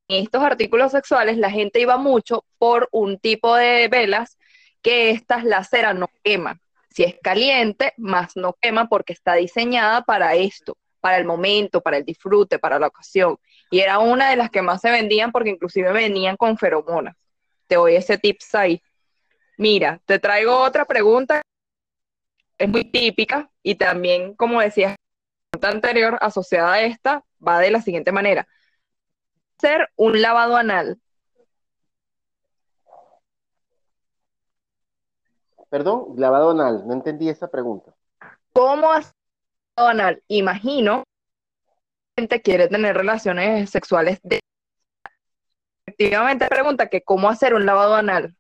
[0.08, 4.38] En estos artículos sexuales la gente iba mucho por un tipo de velas
[4.84, 6.60] que estas la cera no quema.
[6.90, 11.98] Si es caliente, más no quema porque está diseñada para esto, para el momento, para
[11.98, 13.38] el disfrute, para la ocasión.
[13.72, 17.16] Y era una de las que más se vendían porque inclusive venían con feromonas.
[17.66, 18.84] Te doy ese tips ahí.
[19.58, 21.42] Mira, te traigo otra pregunta.
[22.60, 24.96] Es muy típica y también, como decías,
[25.62, 28.48] anterior asociada a esta va de la siguiente manera.
[29.58, 31.00] Hacer un lavado anal
[35.74, 37.95] Perdón, lavado anal, no entendí esa pregunta.
[38.53, 39.15] ¿Cómo hacer
[39.76, 40.24] lavado anal?
[40.28, 41.03] Imagino
[42.15, 44.19] que gente quiere tener relaciones sexuales.
[44.21, 44.39] De...
[45.88, 48.36] Efectivamente, pregunta que cómo hacer un lavado anal.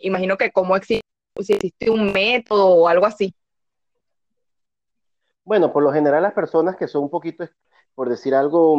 [0.00, 1.06] Imagino que cómo existe,
[1.40, 3.32] si existe un método o algo así.
[5.44, 7.48] Bueno, por lo general las personas que son un poquito,
[7.94, 8.76] por decir algo,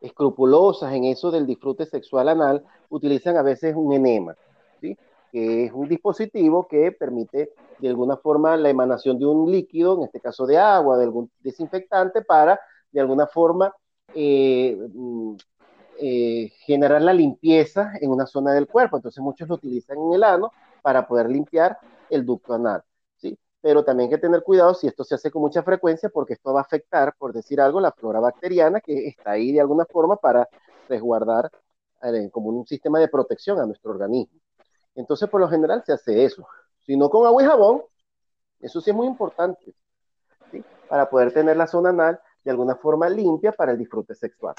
[0.00, 4.34] mm, escrupulosas en eso del disfrute sexual anal, utilizan a veces un enema,
[4.80, 4.96] ¿sí?
[5.32, 10.04] Que es un dispositivo que permite de alguna forma la emanación de un líquido, en
[10.04, 12.60] este caso de agua, de algún desinfectante, para
[12.92, 13.74] de alguna forma
[14.14, 15.36] eh, mm,
[15.98, 18.96] eh, generar la limpieza en una zona del cuerpo.
[18.96, 20.52] Entonces muchos lo utilizan en el ano
[20.82, 21.78] para poder limpiar
[22.10, 22.82] el ducto anal.
[23.16, 23.38] ¿sí?
[23.62, 26.52] Pero también hay que tener cuidado si esto se hace con mucha frecuencia, porque esto
[26.52, 30.16] va a afectar, por decir algo, la flora bacteriana que está ahí de alguna forma
[30.16, 30.46] para
[30.88, 31.50] resguardar
[32.02, 34.41] eh, como un sistema de protección a nuestro organismo.
[34.94, 36.46] Entonces, por lo general se hace eso.
[36.80, 37.82] Si no con agua y jabón,
[38.60, 39.74] eso sí es muy importante,
[40.88, 44.54] para poder tener la zona anal de alguna forma limpia para el disfrute sexual.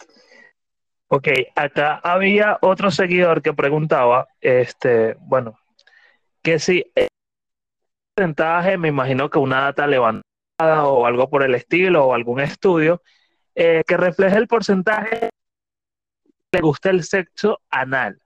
[1.09, 5.59] Ok, acá había otro seguidor que preguntaba, este, bueno,
[6.41, 7.07] que si el
[8.15, 13.01] porcentaje, me imagino que una data levantada o algo por el estilo o algún estudio,
[13.53, 15.29] eh, que refleje el porcentaje
[16.51, 18.22] le gusta el sexo anal.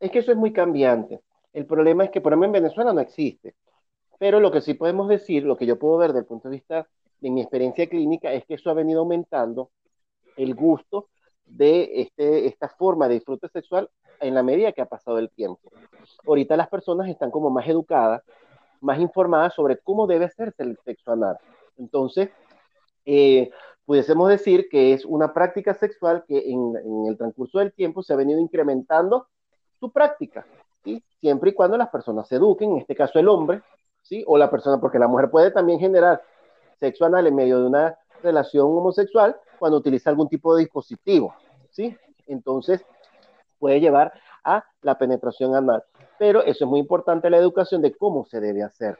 [0.00, 1.20] Es que eso es muy cambiante.
[1.52, 3.54] El problema es que, por ejemplo, en Venezuela no existe.
[4.18, 6.56] Pero lo que sí podemos decir, lo que yo puedo ver desde el punto de
[6.56, 6.88] vista
[7.20, 9.70] de mi experiencia clínica, es que eso ha venido aumentando
[10.36, 11.08] el gusto
[11.44, 13.90] de este, esta forma de disfrute sexual
[14.20, 15.70] en la medida que ha pasado el tiempo.
[16.26, 18.22] Ahorita las personas están como más educadas,
[18.80, 21.38] más informadas sobre cómo debe hacerse el sexo anal.
[21.76, 22.30] Entonces,
[23.04, 23.50] eh,
[23.84, 28.12] pudiésemos decir que es una práctica sexual que en, en, el transcurso del tiempo se
[28.12, 29.26] ha venido incrementando
[29.80, 30.46] su práctica,
[30.84, 31.02] ¿sí?
[31.18, 33.62] siempre y cuando las personas se eduquen, en este caso el hombre,
[34.02, 34.22] ¿sí?
[34.26, 36.22] o la persona, porque la mujer puede también generar
[36.78, 41.34] sexo anal en medio de una relación homosexual cuando utiliza algún tipo de dispositivo,
[41.70, 41.96] ¿sí?
[42.26, 42.84] Entonces
[43.58, 44.12] puede llevar
[44.44, 45.84] a la penetración anal,
[46.18, 48.98] pero eso es muy importante la educación de cómo se debe hacer,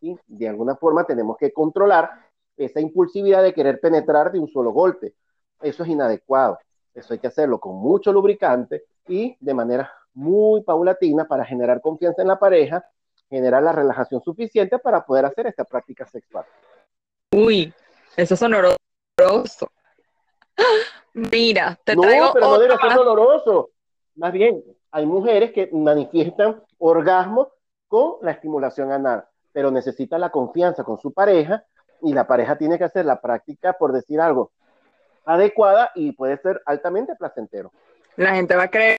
[0.00, 0.16] ¿sí?
[0.26, 2.10] De alguna forma tenemos que controlar
[2.56, 5.14] esa impulsividad de querer penetrar de un solo golpe.
[5.60, 6.58] Eso es inadecuado.
[6.94, 12.22] Eso hay que hacerlo con mucho lubricante y de manera muy paulatina para generar confianza
[12.22, 12.84] en la pareja,
[13.28, 16.44] generar la relajación suficiente para poder hacer esta práctica sexual.
[17.32, 17.72] Uy,
[18.16, 19.70] eso es doloroso.
[21.12, 23.70] Mira, te no, traigo pero no debe ser doloroso.
[24.14, 27.52] Más bien, hay mujeres que manifiestan orgasmo
[27.86, 29.24] con la estimulación anal.
[29.52, 31.64] pero necesita la confianza con su pareja
[32.02, 34.52] y la pareja tiene que hacer la práctica, por decir algo,
[35.24, 37.72] adecuada y puede ser altamente placentero.
[38.16, 38.98] La gente va a creer,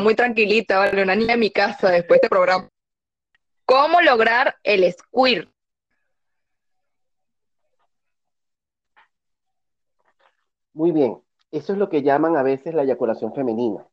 [0.00, 2.70] muy tranquilita, vale, una niña en mi casa después de este programa.
[3.66, 5.50] ¿Cómo lograr el squirt?
[10.72, 11.20] Muy bien,
[11.50, 13.86] eso es lo que llaman a veces la eyaculación femenina.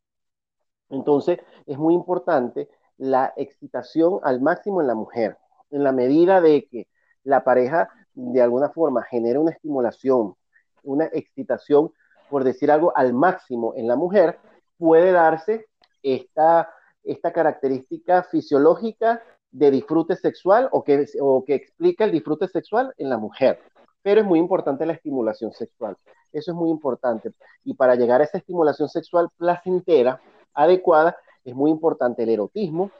[0.89, 5.37] Entonces, es muy importante la excitación al máximo en la mujer,
[5.71, 6.87] en la medida de que
[7.23, 10.35] la pareja de alguna forma genera una estimulación,
[10.83, 11.91] una excitación,
[12.29, 14.39] por decir algo, al máximo en la mujer,
[14.77, 15.67] puede darse
[16.03, 16.69] esta,
[17.03, 19.21] esta característica fisiológica
[19.51, 23.59] de disfrute sexual o que, o que explica el disfrute sexual en la mujer.
[24.01, 25.97] Pero es muy importante la estimulación sexual.
[26.31, 27.33] Eso es muy importante.
[27.63, 30.21] Y para llegar a esa estimulación sexual placentera,
[30.53, 32.91] adecuada, es muy importante el erotismo,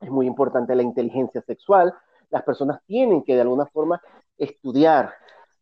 [0.00, 1.94] es muy importante la inteligencia sexual.
[2.30, 4.00] Las personas tienen que de alguna forma
[4.38, 5.12] estudiar,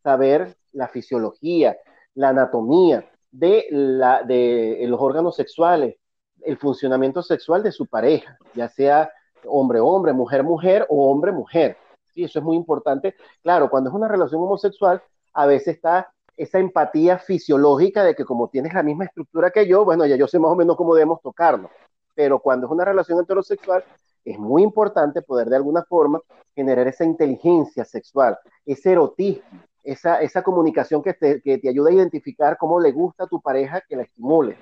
[0.03, 1.77] saber la fisiología,
[2.15, 5.97] la anatomía de, la, de los órganos sexuales,
[6.45, 9.11] el funcionamiento sexual de su pareja, ya sea
[9.47, 11.77] hombre-hombre, mujer-mujer o hombre-mujer.
[12.13, 13.15] Sí, eso es muy importante.
[13.43, 18.49] Claro, cuando es una relación homosexual, a veces está esa empatía fisiológica de que como
[18.49, 21.21] tienes la misma estructura que yo, bueno, ya yo sé más o menos cómo debemos
[21.21, 21.71] tocarlo.
[22.15, 23.85] Pero cuando es una relación heterosexual,
[24.25, 26.21] es muy importante poder de alguna forma
[26.55, 29.45] generar esa inteligencia sexual, ese erotismo,
[29.83, 33.41] esa, esa comunicación que te, que te ayuda a identificar cómo le gusta a tu
[33.41, 34.57] pareja que la estimule.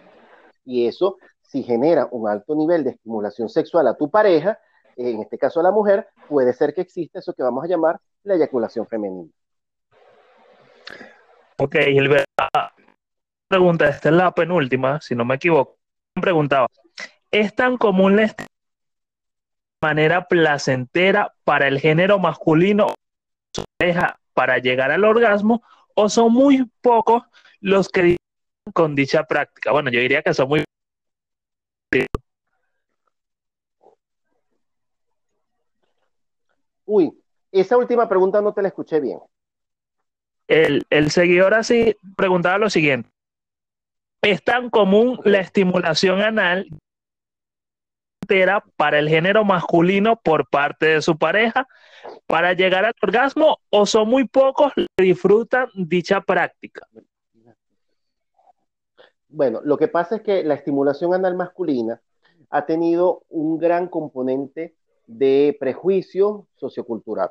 [0.65, 1.17] Y eso,
[1.47, 4.59] si genera un alto nivel de estimulación sexual a tu pareja,
[4.97, 8.01] en este caso a la mujer, puede ser que exista eso que vamos a llamar
[8.25, 9.31] la eyaculación femenina.
[11.59, 12.27] Ok, Gilberto,
[13.49, 15.77] pregunta, esta es la penúltima, si no me equivoco.
[16.21, 16.67] Preguntaba,
[17.31, 18.35] ¿es tan común la
[19.83, 22.89] manera placentera para el género masculino
[24.35, 25.63] para llegar al orgasmo
[25.95, 27.23] o son muy pocos
[27.61, 28.17] los que
[28.75, 29.73] con dicha práctica?
[29.73, 30.66] Bueno, yo diría que son muy
[36.87, 37.13] Uy,
[37.53, 39.21] esa última pregunta no te la escuché bien
[40.49, 43.11] el, seguidor así preguntaba lo siguiente.
[44.23, 46.69] ¿Es tan común la estimulación anal
[48.77, 51.69] para el género masculino por parte de su pareja
[52.27, 56.89] para llegar al orgasmo o son muy pocos los que disfrutan dicha práctica?
[59.29, 62.01] Bueno, lo que pasa es que la estimulación anal masculina
[62.51, 64.75] ha tenido un gran componente
[65.07, 67.31] de prejuicio sociocultural.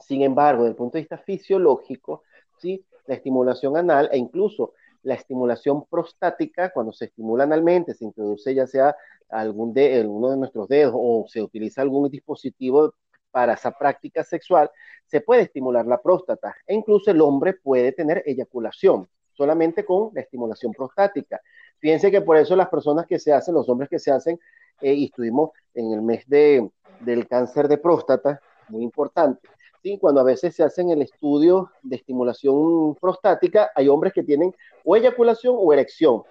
[0.00, 2.22] Sin embargo, desde el punto de vista fisiológico,
[2.58, 2.84] ¿sí?
[3.06, 4.72] la estimulación anal e incluso
[5.02, 8.96] la estimulación prostática, cuando se estimula analmente, se introduce ya sea
[9.28, 12.94] algún de, uno de nuestros dedos o se utiliza algún dispositivo
[13.30, 14.70] para esa práctica sexual,
[15.06, 20.20] se puede estimular la próstata e incluso el hombre puede tener eyaculación solamente con la
[20.20, 21.40] estimulación prostática.
[21.78, 24.38] Fíjense que por eso las personas que se hacen, los hombres que se hacen,
[24.84, 26.70] eh, y estuvimos en el mes de,
[27.00, 29.48] del cáncer de próstata, muy importante,
[30.00, 34.96] cuando a veces se hacen el estudio de estimulación prostática, hay hombres que tienen o
[34.96, 36.22] eyaculación o erección.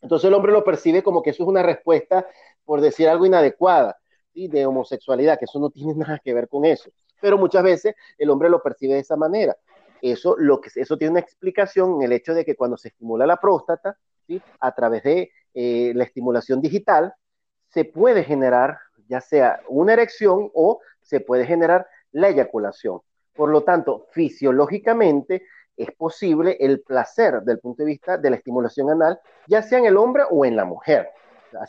[0.00, 2.26] Entonces el hombre lo percibe como que eso es una respuesta,
[2.64, 3.98] por decir algo inadecuada,
[4.34, 6.90] de homosexualidad, que eso no tiene nada que ver con eso.
[7.20, 9.56] Pero muchas veces el hombre lo percibe de esa manera.
[10.00, 13.26] Eso, lo que, eso tiene una explicación en el hecho de que cuando se estimula
[13.26, 13.98] la próstata,
[14.60, 17.14] a través de eh, la estimulación digital,
[17.68, 23.00] se puede generar ya sea una erección o se puede generar la eyaculación.
[23.34, 25.46] Por lo tanto, fisiológicamente
[25.76, 29.86] es posible el placer del punto de vista de la estimulación anal, ya sea en
[29.86, 31.08] el hombre o en la mujer.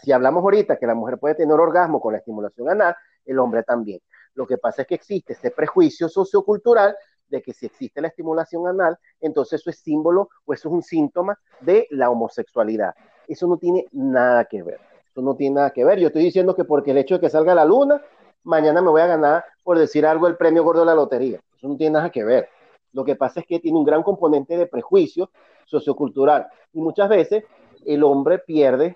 [0.01, 2.95] Si hablamos ahorita que la mujer puede tener orgasmo con la estimulación anal,
[3.25, 4.01] el hombre también.
[4.33, 6.95] Lo que pasa es que existe este prejuicio sociocultural
[7.27, 10.81] de que si existe la estimulación anal, entonces eso es símbolo o eso es un
[10.81, 12.95] síntoma de la homosexualidad.
[13.27, 14.88] Eso no tiene nada que ver.
[15.19, 15.99] Eso no tiene nada que ver.
[15.99, 18.01] Yo estoy diciendo que porque el hecho de que salga la luna,
[18.43, 21.41] mañana me voy a ganar, por decir algo, el premio gordo de la lotería.
[21.57, 22.47] Eso no tiene nada que ver.
[22.93, 25.29] Lo que pasa es que tiene un gran componente de prejuicio
[25.65, 27.43] sociocultural y muchas veces
[27.85, 28.95] el hombre pierde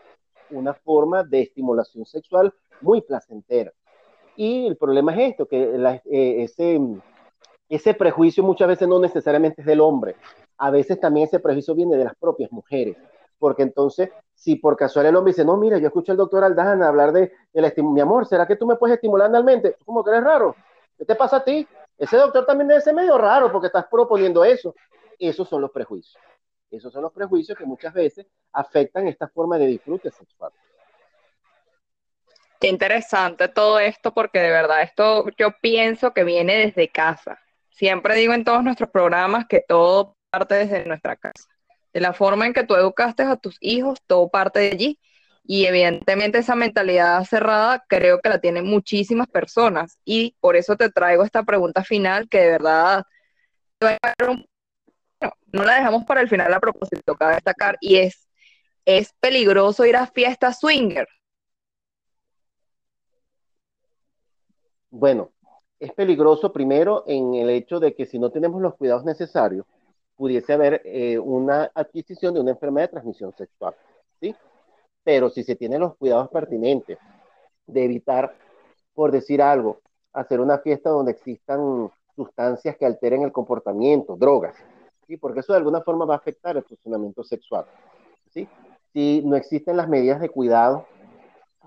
[0.49, 3.73] una forma de estimulación sexual muy placentera.
[4.37, 6.79] Y el problema es esto, que eh, ese,
[7.67, 10.15] ese prejuicio muchas veces no necesariamente es del hombre,
[10.57, 12.95] a veces también ese prejuicio viene de las propias mujeres
[13.43, 16.87] porque entonces, si por casualidad el hombre dice, no, mira, yo escuché al doctor Aldana
[16.87, 17.29] hablar de,
[17.75, 19.75] mi amor, ¿será que tú me puedes estimular analmente?
[19.83, 20.55] ¿Cómo que eres raro?
[20.97, 21.67] ¿Qué te pasa a ti?
[21.97, 24.73] Ese doctor también debe ser medio raro porque estás proponiendo eso.
[25.19, 26.23] Esos son los prejuicios.
[26.71, 30.53] Esos son los prejuicios que muchas veces afectan esta forma de disfrute sexual.
[32.61, 37.41] Qué interesante todo esto porque de verdad esto yo pienso que viene desde casa.
[37.71, 41.52] Siempre digo en todos nuestros programas que todo parte desde nuestra casa.
[41.93, 44.99] De la forma en que tú educaste a tus hijos, todo parte de allí.
[45.45, 49.99] Y evidentemente esa mentalidad cerrada creo que la tienen muchísimas personas.
[50.05, 53.03] Y por eso te traigo esta pregunta final que de verdad
[55.51, 58.27] no la dejamos para el final a propósito, cabe destacar, y es,
[58.85, 61.07] ¿es peligroso ir a fiestas swinger?
[64.89, 65.31] Bueno,
[65.79, 69.65] es peligroso primero en el hecho de que si no tenemos los cuidados necesarios,
[70.15, 73.75] pudiese haber eh, una adquisición de una enfermedad de transmisión sexual,
[74.19, 74.35] ¿sí?
[75.03, 76.97] Pero si se tienen los cuidados pertinentes
[77.67, 78.35] de evitar,
[78.93, 79.81] por decir algo,
[80.13, 84.55] hacer una fiesta donde existan sustancias que alteren el comportamiento, drogas,
[85.07, 85.17] ¿sí?
[85.17, 87.65] Porque eso de alguna forma va a afectar el funcionamiento sexual,
[88.31, 88.47] ¿sí?
[88.93, 90.85] Si no existen las medidas de cuidado,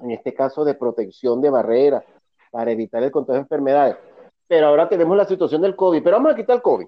[0.00, 2.04] en este caso de protección de barreras,
[2.50, 3.96] para evitar el contagio de enfermedades.
[4.46, 6.86] Pero ahora tenemos la situación del COVID, pero vamos a quitar el COVID,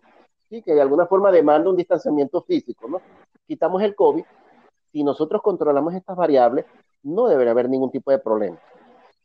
[0.48, 0.62] ¿sí?
[0.62, 3.00] que de alguna forma demanda un distanciamiento físico, ¿no?
[3.46, 4.24] Quitamos el COVID,
[4.92, 6.66] si nosotros controlamos estas variables,
[7.02, 8.58] no debería haber ningún tipo de problema.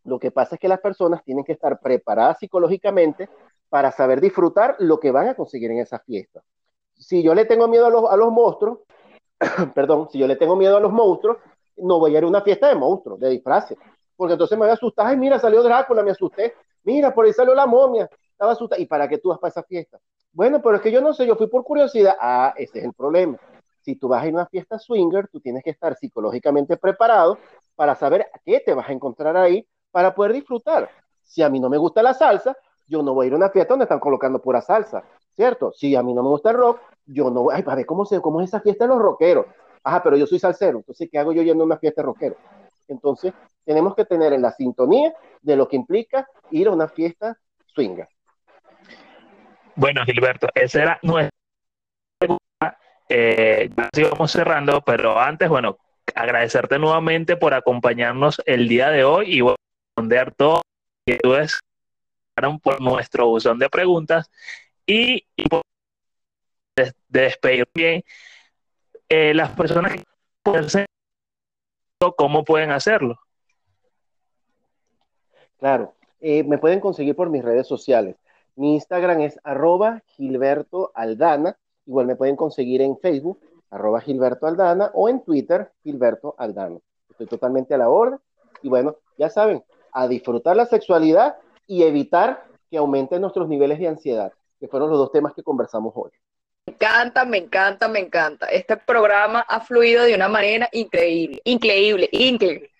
[0.03, 3.29] Lo que pasa es que las personas tienen que estar preparadas psicológicamente
[3.69, 6.41] para saber disfrutar lo que van a conseguir en esa fiesta.
[6.93, 8.79] Si yo le tengo miedo a los, a los monstruos,
[9.73, 11.37] perdón, si yo le tengo miedo a los monstruos,
[11.77, 13.77] no voy a ir a una fiesta de monstruos, de disfraces
[14.15, 16.53] porque entonces me voy a asustar, ay, mira, salió Drácula, me asusté,
[16.83, 19.63] mira, por ahí salió la momia, estaba asustada, ¿y para qué tú vas para esa
[19.63, 19.99] fiesta?
[20.33, 22.93] Bueno, pero es que yo no sé, yo fui por curiosidad, ah, ese es el
[22.93, 23.37] problema.
[23.81, 27.37] Si tú vas a ir a una fiesta swinger, tú tienes que estar psicológicamente preparado
[27.75, 30.89] para saber qué te vas a encontrar ahí para poder disfrutar.
[31.21, 32.57] Si a mí no me gusta la salsa,
[32.87, 35.03] yo no voy a ir a una fiesta donde están colocando pura salsa,
[35.35, 35.71] ¿cierto?
[35.71, 38.03] Si a mí no me gusta el rock, yo no voy, ay, para ver cómo,
[38.03, 39.45] se, cómo es esa fiesta de los rockeros.
[39.83, 42.37] Ajá, pero yo soy salsero, entonces, ¿qué hago yo yendo a una fiesta de rockeros?
[42.87, 43.33] Entonces,
[43.65, 48.07] tenemos que tener en la sintonía de lo que implica ir a una fiesta swinga.
[49.75, 51.31] Bueno, Gilberto, esa era nuestra
[52.19, 52.77] pregunta.
[53.09, 55.77] Eh, ya vamos cerrando, pero antes, bueno,
[56.15, 60.61] agradecerte nuevamente por acompañarnos el día de hoy y responder todo
[61.05, 61.59] que inquietudes
[62.61, 64.29] por nuestro buzón de preguntas
[64.85, 65.61] y, por
[66.75, 68.03] de, despedir bien
[69.09, 70.03] eh, las personas que
[70.43, 70.85] pueden
[72.17, 73.19] ¿cómo pueden hacerlo?
[75.57, 78.17] Claro, eh, me pueden conseguir por mis redes sociales.
[78.55, 81.57] Mi Instagram es arroba Gilberto Aldana.
[81.85, 83.39] Igual me pueden conseguir en Facebook,
[83.69, 86.77] arroba Gilberto Aldana, o en Twitter, Gilberto Aldana.
[87.09, 88.19] Estoy totalmente a la orden.
[88.61, 91.37] Y bueno, ya saben, a disfrutar la sexualidad
[91.67, 95.93] y evitar que aumenten nuestros niveles de ansiedad, que fueron los dos temas que conversamos
[95.95, 96.11] hoy.
[96.65, 98.47] Me encanta, me encanta, me encanta.
[98.47, 102.71] Este programa ha fluido de una manera increíble, increíble, increíble.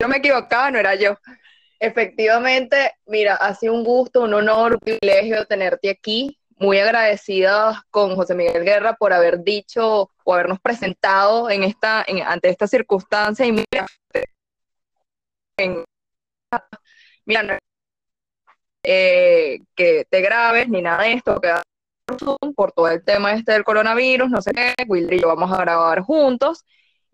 [0.00, 1.16] Yo me equivocaba, no era yo.
[1.82, 6.38] Efectivamente, mira, ha sido un gusto, un honor, un privilegio tenerte aquí.
[6.56, 12.50] Muy agradecida con José Miguel Guerra por haber dicho o habernos presentado en esta, ante
[12.50, 13.44] esta circunstancia.
[13.46, 13.86] Y mira,
[17.24, 17.58] mira
[18.84, 21.52] eh, que te grabes ni nada de esto, que
[22.54, 25.60] por todo el tema este del coronavirus, no sé qué, Will y yo vamos a
[25.62, 26.64] grabar juntos.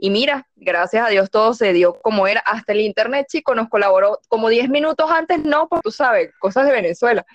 [0.01, 2.41] Y mira, gracias a Dios todo se dio como era.
[2.47, 6.67] Hasta el internet, chico, nos colaboró como 10 minutos antes, no, porque tú sabes, cosas
[6.67, 7.27] de Venezuela.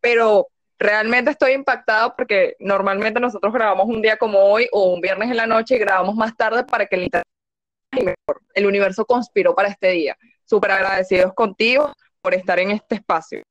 [0.00, 0.48] Pero
[0.80, 5.36] realmente estoy impactada porque normalmente nosotros grabamos un día como hoy o un viernes en
[5.36, 8.16] la noche y grabamos más tarde para que el internet.
[8.52, 10.16] El universo conspiró para este día.
[10.44, 13.42] Súper agradecidos contigo por estar en este espacio.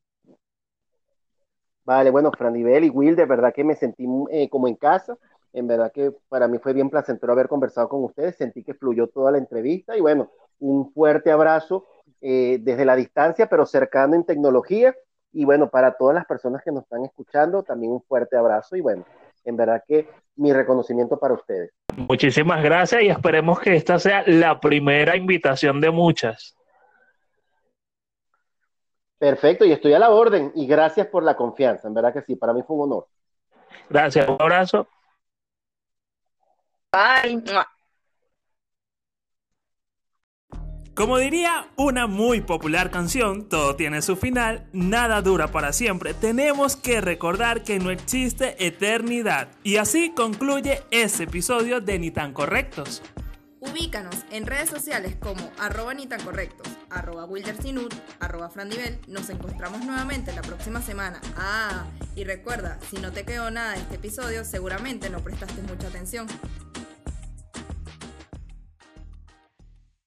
[1.86, 5.18] Vale, bueno, Franibel y Will, de verdad que me sentí eh, como en casa.
[5.58, 8.36] En verdad que para mí fue bien placentero haber conversado con ustedes.
[8.36, 10.30] Sentí que fluyó toda la entrevista y bueno,
[10.60, 11.88] un fuerte abrazo
[12.22, 14.96] eh, desde la distancia, pero cercano en tecnología.
[15.34, 18.82] Y bueno, para todas las personas que nos están escuchando, también un fuerte abrazo y
[18.82, 19.04] bueno,
[19.46, 21.72] en verdad que mi reconocimiento para ustedes.
[21.96, 26.56] Muchísimas gracias y esperemos que esta sea la primera invitación de muchas.
[29.18, 30.52] Perfecto, y estoy a la orden.
[30.54, 31.88] Y gracias por la confianza.
[31.88, 33.08] En verdad que sí, para mí fue un honor.
[33.90, 34.88] Gracias, un abrazo.
[36.98, 37.44] Bye.
[40.96, 46.16] Como diría una muy popular canción, todo tiene su final, nada dura para siempre.
[46.16, 49.50] Tenemos que recordar que no existe eternidad.
[49.62, 53.04] Y así concluye este episodio de Ni tan correctos.
[53.60, 59.00] Ubícanos en redes sociales como arroba ni tan correctos, arroba wildersinut, arroba frandivel.
[59.08, 61.20] Nos encontramos nuevamente la próxima semana.
[61.36, 61.86] Ah,
[62.16, 66.28] y recuerda, si no te quedó nada de este episodio, seguramente no prestaste mucha atención.